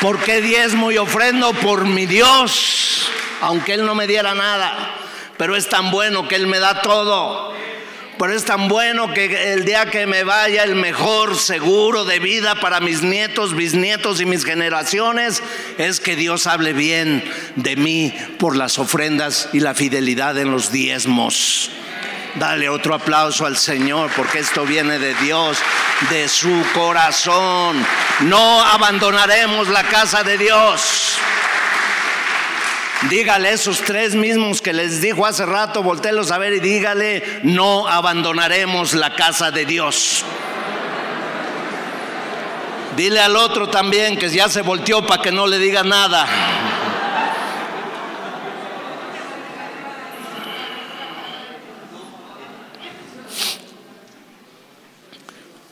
¿Por 0.00 0.18
qué 0.18 0.40
diezmo 0.40 0.90
y 0.90 0.98
ofrendo? 0.98 1.52
Por 1.52 1.86
mi 1.86 2.06
Dios, 2.06 3.10
aunque 3.42 3.74
Él 3.74 3.86
no 3.86 3.94
me 3.94 4.06
diera 4.06 4.34
nada, 4.34 5.03
pero 5.36 5.56
es 5.56 5.68
tan 5.68 5.90
bueno 5.90 6.28
que 6.28 6.36
Él 6.36 6.46
me 6.46 6.58
da 6.58 6.82
todo. 6.82 7.54
Pero 8.18 8.32
es 8.32 8.44
tan 8.44 8.68
bueno 8.68 9.12
que 9.12 9.54
el 9.54 9.64
día 9.64 9.86
que 9.86 10.06
me 10.06 10.22
vaya 10.22 10.62
el 10.62 10.76
mejor 10.76 11.36
seguro 11.36 12.04
de 12.04 12.20
vida 12.20 12.54
para 12.54 12.78
mis 12.78 13.02
nietos, 13.02 13.56
bisnietos 13.56 14.20
y 14.20 14.24
mis 14.24 14.44
generaciones 14.44 15.42
es 15.78 15.98
que 15.98 16.14
Dios 16.14 16.46
hable 16.46 16.72
bien 16.72 17.24
de 17.56 17.74
mí 17.74 18.14
por 18.38 18.56
las 18.56 18.78
ofrendas 18.78 19.48
y 19.52 19.60
la 19.60 19.74
fidelidad 19.74 20.38
en 20.38 20.52
los 20.52 20.70
diezmos. 20.70 21.70
Dale 22.36 22.68
otro 22.68 22.94
aplauso 22.94 23.46
al 23.46 23.56
Señor 23.56 24.10
porque 24.16 24.40
esto 24.40 24.64
viene 24.64 24.98
de 24.98 25.14
Dios, 25.14 25.58
de 26.10 26.28
su 26.28 26.64
corazón. 26.72 27.84
No 28.20 28.62
abandonaremos 28.62 29.68
la 29.68 29.84
casa 29.84 30.22
de 30.22 30.38
Dios. 30.38 31.18
Dígale 33.10 33.52
esos 33.52 33.82
tres 33.82 34.14
mismos 34.14 34.62
que 34.62 34.72
les 34.72 35.02
dijo 35.02 35.26
hace 35.26 35.44
rato, 35.44 35.82
voltelos 35.82 36.30
a 36.30 36.38
ver 36.38 36.54
y 36.54 36.60
dígale, 36.60 37.40
no 37.42 37.86
abandonaremos 37.86 38.94
la 38.94 39.14
casa 39.14 39.50
de 39.50 39.66
Dios. 39.66 40.24
Dile 42.96 43.20
al 43.20 43.36
otro 43.36 43.68
también 43.68 44.16
que 44.16 44.30
ya 44.30 44.48
se 44.48 44.62
volteó 44.62 45.06
para 45.06 45.20
que 45.20 45.32
no 45.32 45.46
le 45.46 45.58
diga 45.58 45.82
nada. 45.82 46.26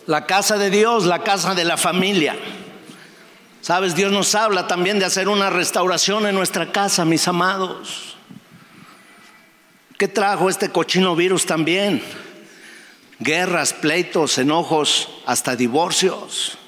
La 0.06 0.26
casa 0.26 0.58
de 0.58 0.68
Dios, 0.68 1.06
la 1.06 1.20
casa 1.20 1.54
de 1.54 1.64
la 1.64 1.76
familia. 1.76 2.36
Sabes, 3.62 3.94
Dios 3.94 4.10
nos 4.10 4.34
habla 4.34 4.66
también 4.66 4.98
de 4.98 5.04
hacer 5.04 5.28
una 5.28 5.48
restauración 5.48 6.26
en 6.26 6.34
nuestra 6.34 6.72
casa, 6.72 7.04
mis 7.04 7.28
amados. 7.28 8.16
¿Qué 9.96 10.08
trajo 10.08 10.50
este 10.50 10.70
cochino 10.70 11.14
virus 11.14 11.46
también? 11.46 12.02
Guerras, 13.20 13.72
pleitos, 13.72 14.36
enojos, 14.38 15.08
hasta 15.26 15.54
divorcios, 15.54 16.58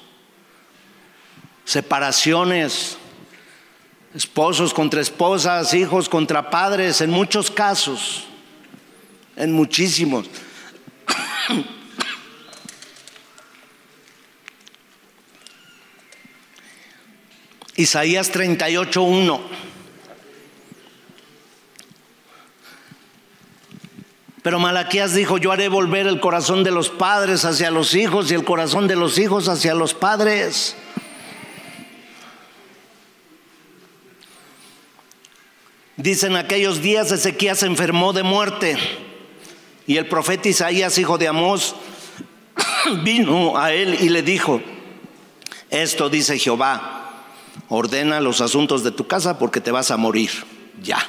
separaciones, 1.65 2.97
esposos 4.15 4.73
contra 4.73 5.01
esposas, 5.01 5.73
hijos 5.73 6.07
contra 6.07 6.49
padres, 6.49 7.01
en 7.01 7.09
muchos 7.09 7.51
casos, 7.51 8.23
en 9.35 9.51
muchísimos. 9.51 10.27
Isaías 17.75 18.31
38.1. 18.31 19.41
Pero 24.41 24.59
Malaquías 24.59 25.15
dijo, 25.15 25.39
yo 25.39 25.51
haré 25.51 25.69
volver 25.69 26.05
el 26.05 26.19
corazón 26.19 26.63
de 26.63 26.69
los 26.69 26.89
padres 26.89 27.45
hacia 27.45 27.71
los 27.71 27.95
hijos 27.95 28.29
y 28.29 28.35
el 28.35 28.43
corazón 28.43 28.87
de 28.87 28.95
los 28.95 29.17
hijos 29.17 29.47
hacia 29.47 29.73
los 29.73 29.95
padres. 29.95 30.75
Dicen 35.97 36.35
aquellos 36.35 36.81
días 36.81 37.11
Ezequías 37.11 37.59
se 37.59 37.65
enfermó 37.65 38.13
de 38.13 38.21
muerte 38.21 38.77
y 39.87 39.97
el 39.97 40.07
profeta 40.07 40.49
Isaías, 40.49 40.97
hijo 40.97 41.17
de 41.17 41.27
Amós, 41.27 41.75
vino 43.03 43.57
a 43.57 43.73
él 43.73 43.97
y 43.99 44.09
le 44.09 44.21
dijo, 44.21 44.61
esto 45.69 46.09
dice 46.09 46.37
Jehová, 46.37 47.04
ordena 47.69 48.19
los 48.21 48.41
asuntos 48.41 48.83
de 48.83 48.91
tu 48.91 49.07
casa 49.07 49.37
porque 49.37 49.61
te 49.61 49.71
vas 49.71 49.91
a 49.91 49.97
morir. 49.97 50.31
Ya. 50.81 50.99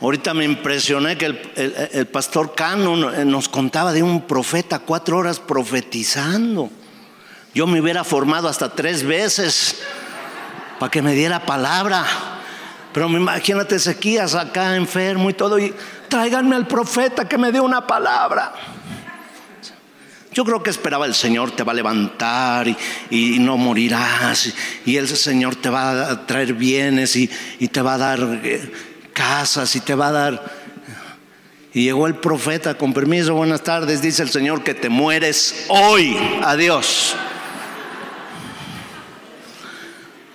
Ahorita 0.00 0.32
me 0.32 0.44
impresioné 0.44 1.18
que 1.18 1.26
el, 1.26 2.06
pastor 2.06 2.54
Cano 2.54 2.96
nos 2.96 3.48
contaba 3.48 3.92
de 3.92 4.04
un 4.04 4.22
profeta 4.22 4.78
cuatro 4.78 5.18
horas 5.18 5.40
profetizando. 5.40 6.70
Yo 7.52 7.66
me 7.66 7.80
hubiera 7.80 8.04
formado 8.04 8.48
hasta 8.48 8.68
tres 8.68 9.02
veces 9.02 9.80
para 10.78 10.90
que 10.90 11.02
me 11.02 11.14
diera 11.14 11.44
palabra. 11.44 12.04
Pero 12.92 13.08
imagínate 13.08 13.74
Ezequías 13.74 14.36
acá 14.36 14.76
enfermo 14.76 15.30
y 15.30 15.34
todo. 15.34 15.58
Y 15.58 15.74
tráiganme 16.08 16.54
al 16.54 16.68
profeta 16.68 17.28
que 17.28 17.36
me 17.36 17.50
dé 17.50 17.60
una 17.60 17.84
palabra. 17.84 18.54
Yo 20.38 20.44
creo 20.44 20.62
que 20.62 20.70
esperaba 20.70 21.04
el 21.04 21.16
Señor 21.16 21.50
te 21.50 21.64
va 21.64 21.72
a 21.72 21.74
levantar 21.74 22.68
y, 23.10 23.40
no 23.40 23.56
morirás. 23.56 24.54
Y 24.86 24.94
el 24.94 25.08
Señor 25.08 25.56
te 25.56 25.68
va 25.68 26.12
a 26.12 26.26
traer 26.28 26.54
bienes 26.54 27.16
y, 27.16 27.26
te 27.26 27.82
va 27.82 27.94
a 27.94 27.98
dar 27.98 28.20
eh, 28.44 28.70
casas 29.12 29.74
y 29.74 29.80
te 29.80 29.96
va 29.96 30.06
a 30.06 30.12
dar... 30.12 30.52
Y 31.74 31.82
llegó 31.82 32.06
el 32.06 32.14
profeta, 32.14 32.74
con 32.74 32.94
permiso, 32.94 33.34
buenas 33.34 33.64
tardes, 33.64 34.00
dice 34.00 34.22
el 34.22 34.30
Señor 34.30 34.62
que 34.62 34.74
te 34.74 34.88
mueres 34.88 35.66
hoy. 35.70 36.16
Adiós. 36.44 37.16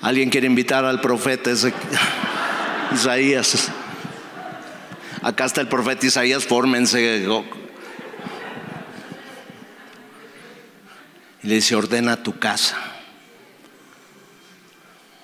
¿Alguien 0.01 0.29
quiere 0.29 0.47
invitar 0.47 0.83
al 0.83 0.99
profeta 0.99 1.49
Isaías? 2.93 3.71
Acá 5.21 5.45
está 5.45 5.61
el 5.61 5.69
profeta 5.69 6.05
Isaías, 6.05 6.43
fórmense 6.43 7.25
Y 11.43 11.47
le 11.47 11.55
dice, 11.55 11.75
ordena 11.75 12.23
tu 12.23 12.39
casa. 12.39 12.77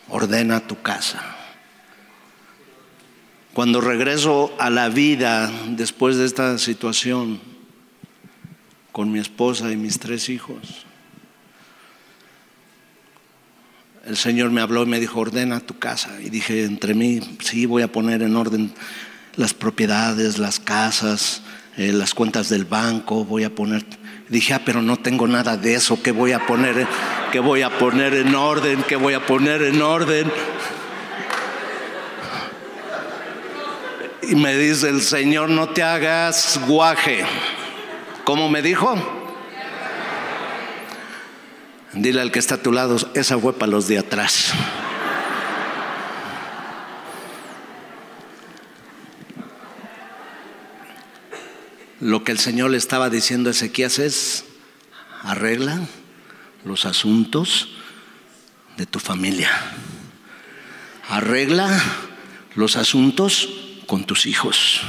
Ordena 0.09 0.59
tu 0.59 0.81
casa. 0.81 1.37
Cuando 3.53 3.81
regreso 3.81 4.53
a 4.59 4.69
la 4.69 4.89
vida 4.89 5.51
después 5.69 6.17
de 6.17 6.25
esta 6.25 6.57
situación 6.57 7.39
con 8.91 9.11
mi 9.11 9.19
esposa 9.19 9.71
y 9.71 9.77
mis 9.77 9.99
tres 9.99 10.29
hijos, 10.29 10.85
el 14.05 14.17
Señor 14.17 14.49
me 14.49 14.61
habló 14.61 14.83
y 14.83 14.87
me 14.87 14.99
dijo, 14.99 15.19
ordena 15.19 15.59
tu 15.59 15.77
casa. 15.77 16.19
Y 16.21 16.29
dije, 16.29 16.63
entre 16.63 16.93
mí, 16.95 17.19
sí, 17.41 17.65
voy 17.65 17.83
a 17.83 17.91
poner 17.91 18.23
en 18.23 18.35
orden 18.35 18.73
las 19.35 19.53
propiedades, 19.53 20.37
las 20.37 20.59
casas, 20.59 21.43
eh, 21.77 21.93
las 21.93 22.13
cuentas 22.13 22.49
del 22.49 22.65
banco, 22.65 23.23
voy 23.23 23.43
a 23.43 23.53
poner 23.53 23.85
Dije, 24.29 24.53
ah, 24.53 24.61
pero 24.63 24.83
no 24.83 24.97
tengo 24.97 25.27
nada 25.27 25.57
de 25.57 25.73
eso, 25.73 26.01
¿qué 26.03 26.11
voy 26.11 26.33
a 26.33 26.45
poner, 26.45 26.87
qué 27.31 27.39
voy 27.39 27.63
a 27.63 27.77
poner 27.79 28.13
en 28.13 28.35
orden? 28.35 28.83
¿Qué 28.83 28.95
voy 28.95 29.15
a 29.15 29.25
poner 29.25 29.63
en 29.63 29.81
orden? 29.81 30.31
Y 34.21 34.35
me 34.35 34.55
dice 34.55 34.89
el 34.89 35.01
Señor, 35.01 35.49
no 35.49 35.69
te 35.69 35.81
hagas 35.81 36.61
guaje. 36.67 37.25
¿Cómo 38.23 38.49
me 38.49 38.61
dijo? 38.61 38.95
Dile 41.93 42.21
al 42.21 42.31
que 42.31 42.37
está 42.37 42.55
a 42.55 42.61
tu 42.61 42.71
lado, 42.71 42.97
esa 43.15 43.39
fue 43.39 43.53
para 43.53 43.71
los 43.71 43.87
de 43.87 43.97
atrás. 43.97 44.53
Lo 51.99 52.23
que 52.23 52.31
el 52.31 52.39
Señor 52.39 52.71
le 52.71 52.77
estaba 52.77 53.09
diciendo 53.09 53.49
a 53.49 53.51
Ezequías 53.51 53.99
es, 53.99 54.45
arregla 55.21 55.81
los 56.63 56.85
asuntos 56.85 57.69
de 58.77 58.85
tu 58.85 58.99
familia. 58.99 59.51
Arregla 61.09 61.69
los 62.55 62.77
asuntos 62.77 63.49
con 63.85 64.05
tus 64.05 64.25
hijos. 64.27 64.79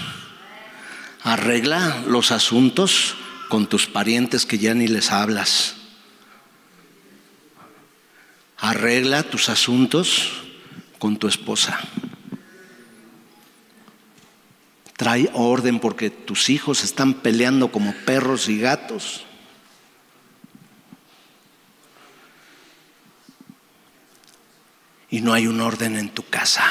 Arregla 1.23 2.05
los 2.07 2.31
asuntos 2.31 3.17
con 3.49 3.67
tus 3.67 3.87
parientes 3.87 4.47
que 4.47 4.59
ya 4.59 4.75
ni 4.75 4.87
les 4.87 5.11
hablas. 5.11 5.75
Arregla 8.59 9.25
tus 9.25 9.49
asuntos 9.49 10.31
con 11.01 11.17
tu 11.17 11.27
esposa. 11.27 11.81
Trae 15.01 15.31
orden 15.33 15.81
porque 15.81 16.11
tus 16.11 16.51
hijos 16.51 16.85
están 16.85 17.15
peleando 17.15 17.73
como 17.73 17.95
perros 18.05 18.51
y 18.51 18.59
gatos. 18.59 19.25
Y 25.09 25.23
no 25.23 25.33
hay 25.33 25.47
un 25.47 25.63
orden 25.63 25.97
en 25.97 26.11
tu 26.11 26.23
casa. 26.29 26.67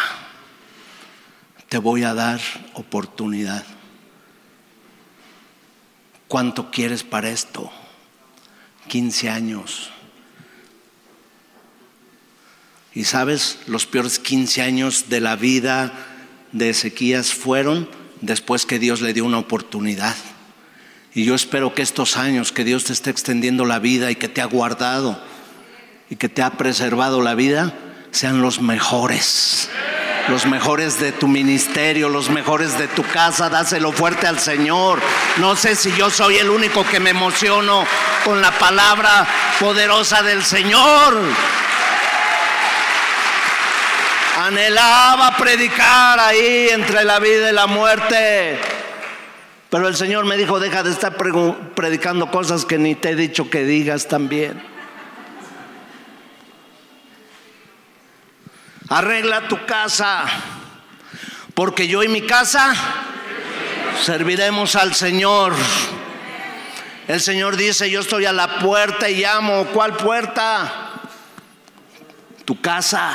Te 1.70 1.80
voy 1.80 2.04
a 2.04 2.14
dar 2.14 2.40
oportunidad. 2.76 3.66
¿Cuánto 6.28 6.70
quieres 6.70 7.02
para 7.02 7.32
esto? 7.32 7.72
15 8.90 9.30
años. 9.32 9.90
Y 12.94 13.06
sabes, 13.06 13.58
los 13.66 13.88
peores 13.88 14.20
15 14.20 14.62
años 14.62 15.10
de 15.10 15.20
la 15.20 15.36
vida 15.36 15.92
de 16.52 16.70
Ezequías 16.70 17.34
fueron 17.34 17.98
después 18.22 18.66
que 18.66 18.80
Dios 18.80 19.02
le 19.02 19.14
dio 19.14 19.26
una 19.26 19.38
oportunidad. 19.38 20.16
Y 21.14 21.26
yo 21.26 21.36
espero 21.36 21.74
que 21.74 21.82
estos 21.82 22.18
años 22.18 22.52
que 22.52 22.64
Dios 22.64 22.86
te 22.86 22.94
esté 22.94 23.10
extendiendo 23.10 23.66
la 23.66 23.80
vida 23.80 24.12
y 24.12 24.16
que 24.16 24.30
te 24.30 24.42
ha 24.42 24.46
guardado 24.46 25.20
y 26.10 26.16
que 26.16 26.30
te 26.30 26.42
ha 26.42 26.52
preservado 26.52 27.22
la 27.22 27.36
vida 27.36 27.74
sean 28.12 28.42
los 28.42 28.62
mejores. 28.62 29.70
Los 30.28 30.46
mejores 30.46 31.00
de 31.00 31.12
tu 31.12 31.28
ministerio, 31.28 32.08
los 32.08 32.30
mejores 32.30 32.78
de 32.78 32.88
tu 32.88 33.02
casa, 33.04 33.50
dáselo 33.50 33.92
fuerte 33.92 34.28
al 34.28 34.40
Señor. 34.40 35.00
No 35.38 35.56
sé 35.56 35.76
si 35.76 35.92
yo 35.94 36.12
soy 36.12 36.36
el 36.36 36.52
único 36.52 36.86
que 36.86 37.00
me 37.00 37.10
emociono 37.10 37.84
con 38.24 38.40
la 38.40 38.52
palabra 38.52 39.28
poderosa 39.60 40.22
del 40.22 40.44
Señor. 40.44 41.18
Anhelaba 44.50 45.38
predicar 45.38 46.20
ahí 46.20 46.70
entre 46.72 47.04
la 47.04 47.20
vida 47.20 47.52
y 47.52 47.54
la 47.54 47.68
muerte. 47.68 48.60
Pero 49.70 49.88
el 49.88 49.96
Señor 49.96 50.26
me 50.26 50.38
dijo, 50.38 50.60
deja 50.60 50.82
de 50.82 50.90
estar 50.90 51.16
predicando 51.76 52.32
cosas 52.32 52.66
que 52.66 52.80
ni 52.80 52.96
te 52.96 53.12
he 53.12 53.16
dicho 53.16 53.52
que 53.52 53.64
digas 53.64 54.08
también. 54.08 54.60
Arregla 58.90 59.48
tu 59.48 59.64
casa, 59.68 60.26
porque 61.54 61.88
yo 61.88 62.02
y 62.02 62.08
mi 62.08 62.24
casa 62.24 62.74
serviremos 64.04 64.76
al 64.76 64.96
Señor. 64.96 65.54
El 67.08 67.22
Señor 67.22 67.56
dice, 67.56 67.92
yo 67.92 68.00
estoy 68.00 68.26
a 68.26 68.34
la 68.34 68.58
puerta 68.58 69.12
y 69.12 69.22
llamo. 69.22 69.66
¿Cuál 69.66 69.96
puerta? 69.96 71.04
Tu 72.46 72.60
casa. 72.60 73.14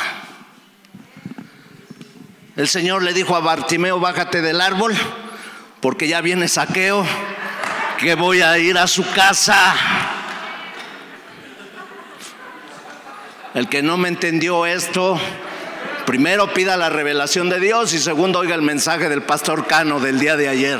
El 2.56 2.68
Señor 2.68 3.02
le 3.02 3.12
dijo 3.12 3.34
a 3.34 3.40
Bartimeo, 3.40 3.98
bájate 3.98 4.40
del 4.40 4.60
árbol, 4.60 4.94
porque 5.80 6.06
ya 6.06 6.20
viene 6.20 6.46
saqueo, 6.46 7.04
que 7.98 8.14
voy 8.14 8.42
a 8.42 8.56
ir 8.58 8.78
a 8.78 8.86
su 8.86 9.04
casa. 9.12 9.74
El 13.54 13.68
que 13.68 13.82
no 13.82 13.96
me 13.96 14.08
entendió 14.08 14.66
esto, 14.66 15.18
primero 16.06 16.54
pida 16.54 16.76
la 16.76 16.90
revelación 16.90 17.50
de 17.50 17.58
Dios 17.58 17.92
y 17.92 17.98
segundo 17.98 18.38
oiga 18.38 18.54
el 18.54 18.62
mensaje 18.62 19.08
del 19.08 19.22
pastor 19.22 19.66
Cano 19.66 19.98
del 19.98 20.20
día 20.20 20.36
de 20.36 20.48
ayer. 20.48 20.78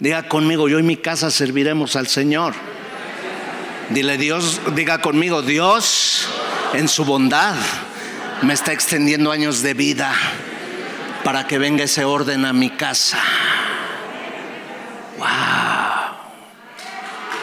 Diga 0.00 0.28
conmigo, 0.28 0.68
yo 0.68 0.78
y 0.78 0.82
mi 0.82 0.98
casa 0.98 1.30
serviremos 1.30 1.96
al 1.96 2.08
Señor. 2.08 2.52
Dile 3.90 4.18
Dios, 4.18 4.60
diga 4.74 5.00
conmigo, 5.00 5.42
Dios 5.42 6.28
en 6.72 6.88
su 6.88 7.04
bondad 7.04 7.54
me 8.42 8.52
está 8.52 8.72
extendiendo 8.72 9.30
años 9.30 9.62
de 9.62 9.74
vida 9.74 10.12
para 11.22 11.46
que 11.46 11.58
venga 11.58 11.84
ese 11.84 12.04
orden 12.04 12.44
a 12.44 12.52
mi 12.52 12.70
casa. 12.70 13.18
Wow. 15.18 15.26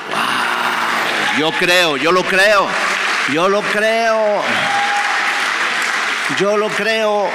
Wow. 0.10 1.40
Yo 1.40 1.52
creo, 1.58 1.98
yo 1.98 2.12
lo 2.12 2.24
creo. 2.24 2.68
Yo 3.32 3.48
lo 3.48 3.62
creo. 3.62 4.42
Yo 6.38 6.58
lo 6.58 6.68
creo. 6.68 7.30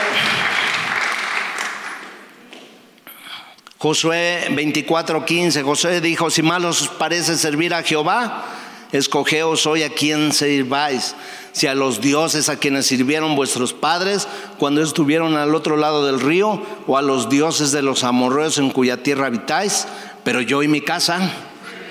Josué 3.79 4.49
24:15, 4.51 5.63
Josué 5.63 6.01
dijo, 6.01 6.31
si 6.31 6.43
mal 6.43 6.65
os 6.65 6.89
parece 6.89 7.37
servir 7.37 7.73
a 7.73 7.83
Jehová, 7.83 8.45
escogeos 8.93 9.67
hoy 9.67 9.83
a 9.83 9.91
quien 9.91 10.33
sirváis, 10.33 11.15
si 11.53 11.67
a 11.67 11.75
los 11.75 12.01
dioses 12.01 12.49
a 12.49 12.57
quienes 12.57 12.87
sirvieron 12.87 13.37
vuestros 13.37 13.73
padres 13.73 14.29
cuando 14.59 14.83
estuvieron 14.83 15.37
al 15.37 15.55
otro 15.55 15.77
lado 15.77 16.07
del 16.07 16.21
río, 16.21 16.63
o 16.87 16.97
a 16.97 17.03
los 17.03 17.29
dioses 17.29 17.73
de 17.73 17.83
los 17.83 18.05
amorreos 18.05 18.59
en 18.59 18.71
cuya 18.71 19.03
tierra 19.03 19.27
habitáis, 19.27 19.87
pero 20.25 20.41
yo 20.41 20.63
y 20.63 20.69
mi 20.69 20.81
casa 20.81 21.33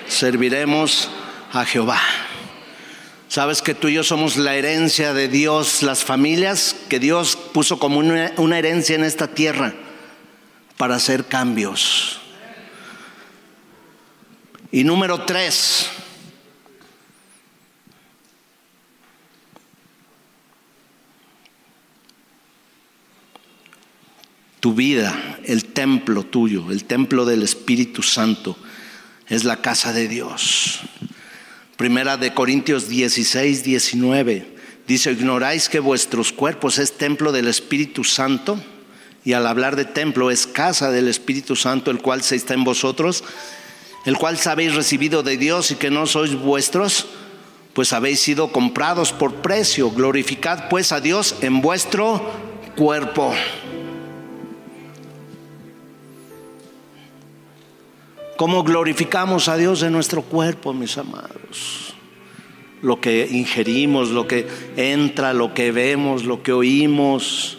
serviremos 0.08 1.08
a 1.52 1.64
Jehová. 1.64 2.00
Sabes 3.28 3.60
que 3.60 3.74
tú 3.74 3.88
y 3.88 3.94
yo 3.94 4.04
somos 4.04 4.38
la 4.38 4.54
herencia 4.54 5.12
de 5.12 5.28
Dios, 5.28 5.82
las 5.82 6.02
familias 6.02 6.74
que 6.88 6.98
Dios 6.98 7.36
puso 7.36 7.78
como 7.78 7.98
una, 7.98 8.32
una 8.38 8.58
herencia 8.58 8.96
en 8.96 9.04
esta 9.04 9.28
tierra 9.28 9.74
para 10.78 10.96
hacer 10.96 11.26
cambios. 11.26 12.20
Y 14.72 14.84
número 14.84 15.24
tres, 15.24 15.90
Tu 24.60 24.74
vida, 24.74 25.38
el 25.44 25.66
templo 25.66 26.24
tuyo, 26.24 26.72
el 26.72 26.84
templo 26.84 27.24
del 27.24 27.42
Espíritu 27.42 28.02
Santo, 28.02 28.56
es 29.28 29.44
la 29.44 29.60
casa 29.60 29.92
de 29.92 30.08
Dios. 30.08 30.80
Primera 31.76 32.16
de 32.16 32.34
Corintios 32.34 32.88
16, 32.88 33.62
19. 33.62 34.56
Dice, 34.88 35.12
ignoráis 35.12 35.68
que 35.68 35.78
vuestros 35.78 36.32
cuerpos 36.32 36.78
es 36.78 36.98
templo 36.98 37.30
del 37.30 37.46
Espíritu 37.46 38.02
Santo. 38.02 38.60
Y 39.24 39.34
al 39.34 39.46
hablar 39.46 39.76
de 39.76 39.84
templo 39.84 40.30
es 40.30 40.46
casa 40.46 40.90
del 40.90 41.06
Espíritu 41.06 41.54
Santo, 41.54 41.92
el 41.92 41.98
cual 41.98 42.22
se 42.22 42.34
está 42.34 42.54
en 42.54 42.64
vosotros, 42.64 43.22
el 44.06 44.16
cual 44.16 44.38
sabéis 44.38 44.74
recibido 44.74 45.22
de 45.22 45.36
Dios 45.36 45.70
y 45.70 45.76
que 45.76 45.90
no 45.90 46.06
sois 46.06 46.34
vuestros, 46.34 47.06
pues 47.74 47.92
habéis 47.92 48.20
sido 48.20 48.50
comprados 48.50 49.12
por 49.12 49.36
precio. 49.36 49.90
Glorificad 49.90 50.68
pues 50.68 50.90
a 50.90 51.00
Dios 51.00 51.36
en 51.42 51.60
vuestro 51.60 52.32
cuerpo. 52.74 53.34
¿Cómo 58.38 58.62
glorificamos 58.62 59.48
a 59.48 59.56
Dios 59.56 59.82
en 59.82 59.92
nuestro 59.92 60.22
cuerpo, 60.22 60.72
mis 60.72 60.96
amados? 60.96 61.92
Lo 62.82 63.00
que 63.00 63.26
ingerimos, 63.28 64.10
lo 64.10 64.28
que 64.28 64.46
entra, 64.76 65.32
lo 65.32 65.54
que 65.54 65.72
vemos, 65.72 66.22
lo 66.22 66.40
que 66.40 66.52
oímos. 66.52 67.58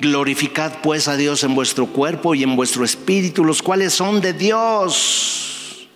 Glorificad 0.00 0.72
pues 0.82 1.08
a 1.08 1.18
Dios 1.18 1.44
en 1.44 1.54
vuestro 1.54 1.88
cuerpo 1.88 2.34
y 2.34 2.42
en 2.42 2.56
vuestro 2.56 2.86
espíritu, 2.86 3.44
los 3.44 3.60
cuales 3.60 3.92
son 3.92 4.22
de 4.22 4.32
Dios. 4.32 5.88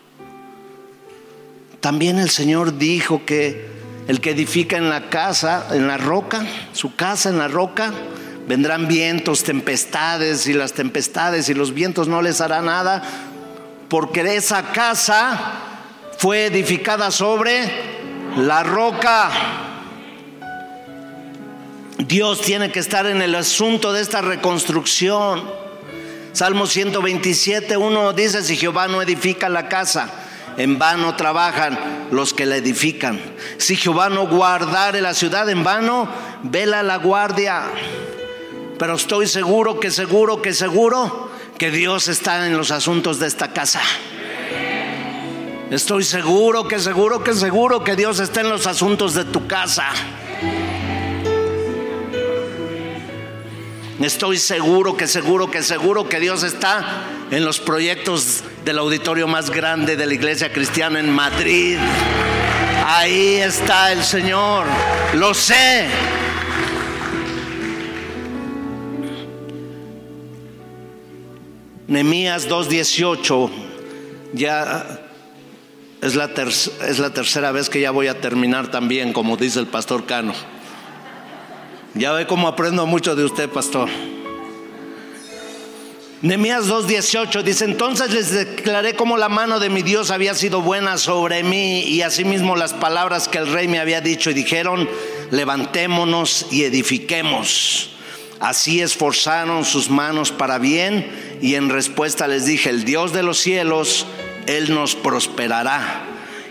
También 1.81 2.19
el 2.19 2.29
Señor 2.29 2.77
dijo 2.77 3.25
que 3.25 3.67
el 4.09 4.21
que 4.21 4.33
edifica 4.33 4.77
en 4.77 4.91
la 4.91 5.09
casa, 5.09 5.69
en 5.75 5.89
la 5.89 5.97
roca, 5.97 6.47
su 6.75 6.95
casa 6.95 7.31
en 7.31 7.39
la 7.39 7.49
roca, 7.49 7.95
Vendrán 8.47 8.87
vientos, 8.87 9.43
tempestades 9.43 10.47
y 10.47 10.53
las 10.53 10.73
tempestades 10.73 11.49
y 11.49 11.55
los 11.55 11.75
vientos 11.75 12.07
no 12.07 12.23
les 12.23 12.41
hará 12.41 12.63
nada, 12.63 13.03
porque 13.89 14.37
esa 14.37 14.73
casa 14.73 15.39
fue 16.19 16.47
edificada 16.47 17.11
sobre 17.11 17.69
la 18.37 18.63
roca. 18.63 19.31
Dios 21.99 22.41
tiene 22.41 22.71
que 22.71 22.79
estar 22.79 23.07
en 23.07 23.21
el 23.21 23.35
asunto 23.35 23.93
de 23.93 24.01
esta 24.01 24.21
reconstrucción. 24.21 25.43
Salmo 26.33 26.67
127, 26.67 27.77
uno 27.77 28.13
dice, 28.13 28.45
si 28.45 28.57
Jehová 28.57 28.87
no 28.87 29.03
edifica 29.03 29.49
la 29.49 29.69
casa, 29.69 30.09
en 30.57 30.79
vano 30.79 31.17
trabajan 31.17 31.79
los 32.13 32.33
que 32.33 32.47
la 32.47 32.57
edifican. 32.57 33.19
Si 33.59 33.75
Jehová 33.75 34.09
no 34.09 34.29
guardare 34.29 35.01
la 35.01 35.15
ciudad, 35.15 35.49
en 35.49 35.65
vano 35.65 36.09
vela 36.45 36.83
la 36.83 36.97
guardia 36.97 37.65
pero 38.79 38.95
estoy 38.95 39.27
seguro 39.27 39.81
que 39.81 39.91
seguro 39.91 40.43
que 40.43 40.53
seguro 40.53 41.31
que 41.59 41.71
Dios 41.71 42.09
está 42.09 42.47
en 42.47 42.57
los 42.57 42.71
asuntos 42.71 43.19
de 43.19 43.27
esta 43.27 43.53
casa. 43.53 43.81
Estoy 45.71 46.05
seguro 46.05 46.69
que 46.69 46.79
seguro 46.79 47.25
que 47.25 47.35
seguro 47.35 47.83
que 47.83 47.97
Dios 47.97 48.21
está 48.21 48.43
en 48.43 48.51
los 48.51 48.67
asuntos 48.67 49.15
de 49.15 49.25
tu 49.25 49.47
casa. 49.47 49.87
Estoy 54.01 54.39
seguro 54.39 54.97
que 54.97 55.07
seguro 55.07 55.51
que 55.51 55.63
seguro 55.63 56.09
que 56.09 56.21
Dios 56.21 56.43
está 56.43 57.05
en 57.31 57.45
los 57.45 57.59
proyectos 57.59 58.45
del 58.65 58.79
auditorio 58.79 59.27
más 59.27 59.51
grande 59.51 59.97
de 59.97 60.07
la 60.07 60.15
iglesia 60.15 60.53
cristiana 60.53 61.01
en 61.01 61.11
Madrid. 61.11 61.79
Ahí 62.87 63.37
está 63.37 63.91
el 63.93 64.05
Señor. 64.05 64.67
Lo 65.15 65.35
sé. 65.35 65.87
Nemías 71.89 72.49
2.18, 72.49 73.49
ya 74.33 75.01
es 76.03 76.17
la, 76.17 76.31
es 76.35 76.99
la 76.99 77.11
tercera 77.11 77.53
vez 77.53 77.71
que 77.71 77.81
ya 77.81 77.93
voy 77.93 78.09
a 78.09 78.21
terminar 78.21 78.73
también, 78.73 79.13
como 79.13 79.37
dice 79.37 79.61
el 79.61 79.69
pastor 79.69 80.05
Cano. 80.05 80.35
Ya 81.95 82.13
ve 82.13 82.27
cómo 82.27 82.49
aprendo 82.49 82.87
mucho 82.87 83.15
de 83.15 83.25
usted, 83.25 83.49
pastor. 83.49 83.89
Nehemías 86.23 86.67
2:18 86.67 87.43
dice, 87.43 87.67
entonces 87.67 88.11
les 88.11 88.33
declaré 88.33 88.97
cómo 88.97 89.17
la 89.17 89.29
mano 89.29 89.61
de 89.61 89.71
mi 89.71 89.83
Dios 89.83 90.11
había 90.11 90.35
sido 90.35 90.63
buena 90.63 90.99
sobre 90.99 91.45
mí 91.45 91.83
y 91.83 92.03
asimismo 92.03 92.57
las 92.57 92.73
palabras 92.73 93.29
que 93.29 93.39
el 93.39 93.47
rey 93.47 93.69
me 93.69 93.79
había 93.79 94.01
dicho 94.01 94.31
y 94.31 94.35
dijeron, 94.35 94.89
levantémonos 95.31 96.47
y 96.51 96.65
edifiquemos. 96.65 97.91
Así 98.41 98.81
esforzaron 98.81 99.65
sus 99.65 99.89
manos 99.89 100.33
para 100.33 100.59
bien 100.59 101.26
y 101.41 101.55
en 101.55 101.69
respuesta 101.69 102.27
les 102.29 102.47
dije, 102.47 102.71
el 102.71 102.85
Dios 102.85 103.13
de 103.13 103.23
los 103.23 103.39
cielos, 103.39 104.07
Él 104.47 104.73
nos 104.75 104.95
prosperará. 104.95 106.05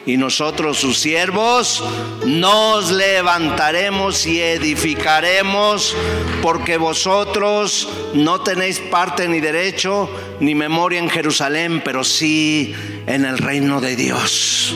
Y 0.08 0.18
nosotros 0.18 0.78
sus 0.78 1.00
siervos 1.00 1.84
nos 2.26 2.92
levantaremos 2.92 4.28
y 4.28 4.40
edificaremos, 4.40 5.96
porque 6.44 6.78
vosotros 6.78 7.90
no 8.14 8.42
tenéis 8.42 8.80
parte 8.80 9.28
ni 9.28 9.40
derecho 9.40 10.08
ni 10.40 10.54
memoria 10.54 11.00
en 11.00 11.10
Jerusalén, 11.10 11.82
pero 11.84 12.04
sí 12.04 12.76
en 13.08 13.26
el 13.26 13.40
reino 13.40 13.82
de 13.82 13.96
Dios. 13.96 14.76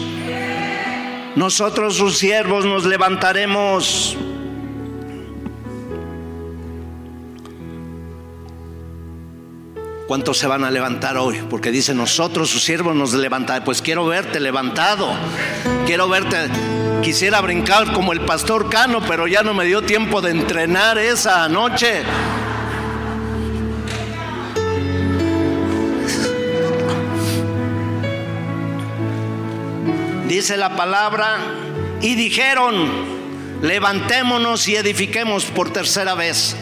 Nosotros 1.36 1.96
sus 1.96 2.18
siervos 2.18 2.66
nos 2.66 2.86
levantaremos 2.86 4.18
¿Cuántos 10.10 10.40
se 10.40 10.48
van 10.48 10.64
a 10.64 10.72
levantar 10.72 11.18
hoy? 11.18 11.40
Porque 11.52 11.70
dice, 11.70 11.94
nosotros, 11.94 12.50
sus 12.50 12.64
siervos, 12.64 12.96
nos 12.96 13.14
levantamos. 13.14 13.64
Pues 13.64 13.80
quiero 13.80 14.08
verte 14.08 14.40
levantado. 14.40 15.08
Quiero 15.86 16.10
verte. 16.10 16.50
Quisiera 17.04 17.42
brincar 17.42 17.94
como 17.94 18.12
el 18.12 18.22
pastor 18.22 18.72
Cano, 18.72 19.02
pero 19.08 19.28
ya 19.28 19.44
no 19.44 19.54
me 19.54 19.66
dio 19.66 19.84
tiempo 19.84 20.20
de 20.20 20.32
entrenar 20.32 20.98
esa 20.98 21.48
noche. 21.48 22.02
Dice 30.28 30.58
la 30.58 30.76
palabra, 30.76 31.38
y 32.02 32.16
dijeron, 32.16 32.90
levantémonos 33.62 34.68
y 34.68 34.76
edifiquemos 34.76 35.46
por 35.46 35.72
tercera 35.72 36.16
vez. 36.16 36.56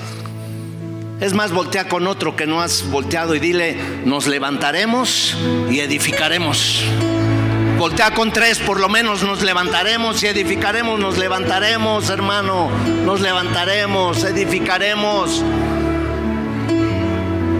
Es 1.19 1.33
más, 1.33 1.51
voltea 1.51 1.89
con 1.89 2.05
otro 2.05 2.35
que 2.35 2.45
no 2.45 2.61
has 2.61 2.87
volteado 2.91 3.33
y 3.33 3.39
dile, 3.39 3.75
nos 4.05 4.27
levantaremos 4.27 5.35
y 5.67 5.79
edificaremos. 5.79 6.83
Voltea 7.79 8.13
con 8.13 8.31
tres, 8.31 8.59
por 8.59 8.79
lo 8.79 8.87
menos 8.87 9.23
nos 9.23 9.41
levantaremos 9.41 10.21
y 10.21 10.27
edificaremos, 10.27 10.99
nos 10.99 11.17
levantaremos, 11.17 12.11
hermano, 12.11 12.69
nos 13.03 13.21
levantaremos, 13.21 14.23
edificaremos. 14.25 15.43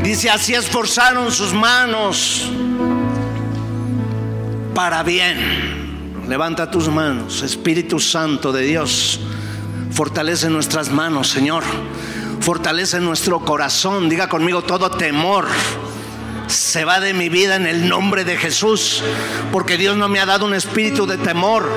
Dice, 0.03 0.29
así 0.29 0.53
esforzaron 0.53 1.31
sus 1.31 1.51
manos 1.51 2.51
para 4.75 5.01
bien. 5.01 6.25
Levanta 6.27 6.69
tus 6.69 6.89
manos, 6.89 7.41
Espíritu 7.41 7.99
Santo 7.99 8.51
de 8.51 8.63
Dios, 8.63 9.19
fortalece 9.91 10.47
nuestras 10.49 10.91
manos, 10.91 11.29
Señor 11.29 11.63
fortalece 12.39 12.99
nuestro 12.99 13.39
corazón. 13.39 14.09
Diga 14.09 14.29
conmigo 14.29 14.61
todo 14.61 14.89
temor. 14.91 15.47
Se 16.47 16.85
va 16.85 16.99
de 16.99 17.13
mi 17.13 17.29
vida 17.29 17.55
en 17.55 17.67
el 17.67 17.89
nombre 17.89 18.23
de 18.23 18.37
Jesús, 18.37 19.03
porque 19.51 19.77
Dios 19.77 19.97
no 19.97 20.07
me 20.07 20.19
ha 20.19 20.25
dado 20.25 20.45
un 20.45 20.53
espíritu 20.53 21.05
de 21.05 21.17
temor, 21.17 21.69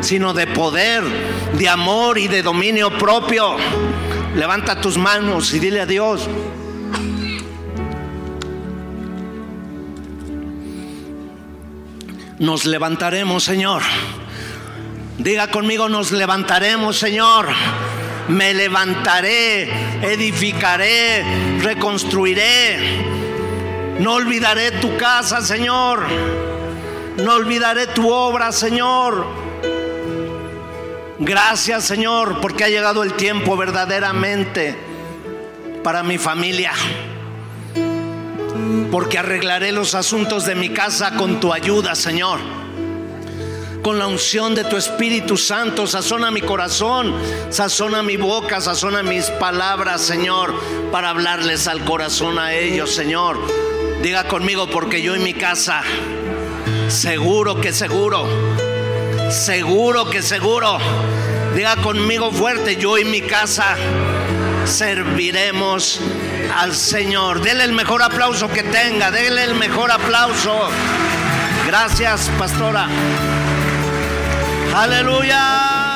sino 0.00 0.32
de 0.32 0.46
poder, 0.46 1.04
de 1.58 1.68
amor 1.68 2.16
y 2.18 2.26
de 2.26 2.42
dominio 2.42 2.96
propio. 2.96 3.56
Levanta 4.34 4.80
tus 4.80 4.96
manos 4.96 5.52
y 5.52 5.58
dile 5.58 5.80
a 5.80 5.86
Dios, 5.86 6.26
nos 12.38 12.64
levantaremos, 12.64 13.44
Señor. 13.44 13.82
Diga 15.18 15.50
conmigo, 15.50 15.88
nos 15.88 16.12
levantaremos, 16.12 16.96
Señor 16.96 17.48
me 18.28 18.54
levantaré, 18.54 19.68
edificaré, 20.02 21.24
reconstruiré. 21.60 23.04
No 23.98 24.14
olvidaré 24.14 24.72
tu 24.72 24.96
casa, 24.96 25.40
Señor. 25.40 26.02
No 27.16 27.34
olvidaré 27.34 27.88
tu 27.88 28.10
obra, 28.10 28.52
Señor. 28.52 29.26
Gracias, 31.18 31.84
Señor, 31.84 32.40
porque 32.40 32.64
ha 32.64 32.68
llegado 32.68 33.02
el 33.02 33.14
tiempo 33.14 33.56
verdaderamente 33.56 34.76
para 35.82 36.02
mi 36.02 36.18
familia. 36.18 36.72
Porque 38.92 39.18
arreglaré 39.18 39.72
los 39.72 39.94
asuntos 39.94 40.46
de 40.46 40.54
mi 40.54 40.68
casa 40.68 41.16
con 41.16 41.40
tu 41.40 41.52
ayuda, 41.52 41.94
Señor 41.94 42.67
con 43.88 43.98
la 43.98 44.06
unción 44.06 44.54
de 44.54 44.64
tu 44.64 44.76
Espíritu 44.76 45.38
Santo. 45.38 45.86
Sazona 45.86 46.30
mi 46.30 46.42
corazón, 46.42 47.14
sazona 47.48 48.02
mi 48.02 48.18
boca, 48.18 48.60
sazona 48.60 49.02
mis 49.02 49.30
palabras, 49.30 50.02
Señor, 50.02 50.54
para 50.92 51.08
hablarles 51.08 51.66
al 51.66 51.82
corazón 51.86 52.38
a 52.38 52.52
ellos, 52.52 52.94
Señor. 52.94 53.38
Diga 54.02 54.24
conmigo, 54.24 54.68
porque 54.68 55.00
yo 55.00 55.14
en 55.14 55.24
mi 55.24 55.32
casa, 55.32 55.80
seguro 56.88 57.62
que 57.62 57.72
seguro, 57.72 58.28
seguro 59.30 60.10
que 60.10 60.20
seguro. 60.20 60.76
Diga 61.56 61.76
conmigo 61.76 62.30
fuerte, 62.30 62.76
yo 62.76 62.98
en 62.98 63.10
mi 63.10 63.22
casa 63.22 63.74
serviremos 64.66 65.98
al 66.54 66.74
Señor. 66.74 67.40
Dele 67.40 67.64
el 67.64 67.72
mejor 67.72 68.02
aplauso 68.02 68.50
que 68.50 68.64
tenga, 68.64 69.10
dele 69.10 69.44
el 69.44 69.54
mejor 69.54 69.90
aplauso. 69.90 70.68
Gracias, 71.66 72.30
pastora. 72.38 72.86
Hallelujah. 74.70 75.87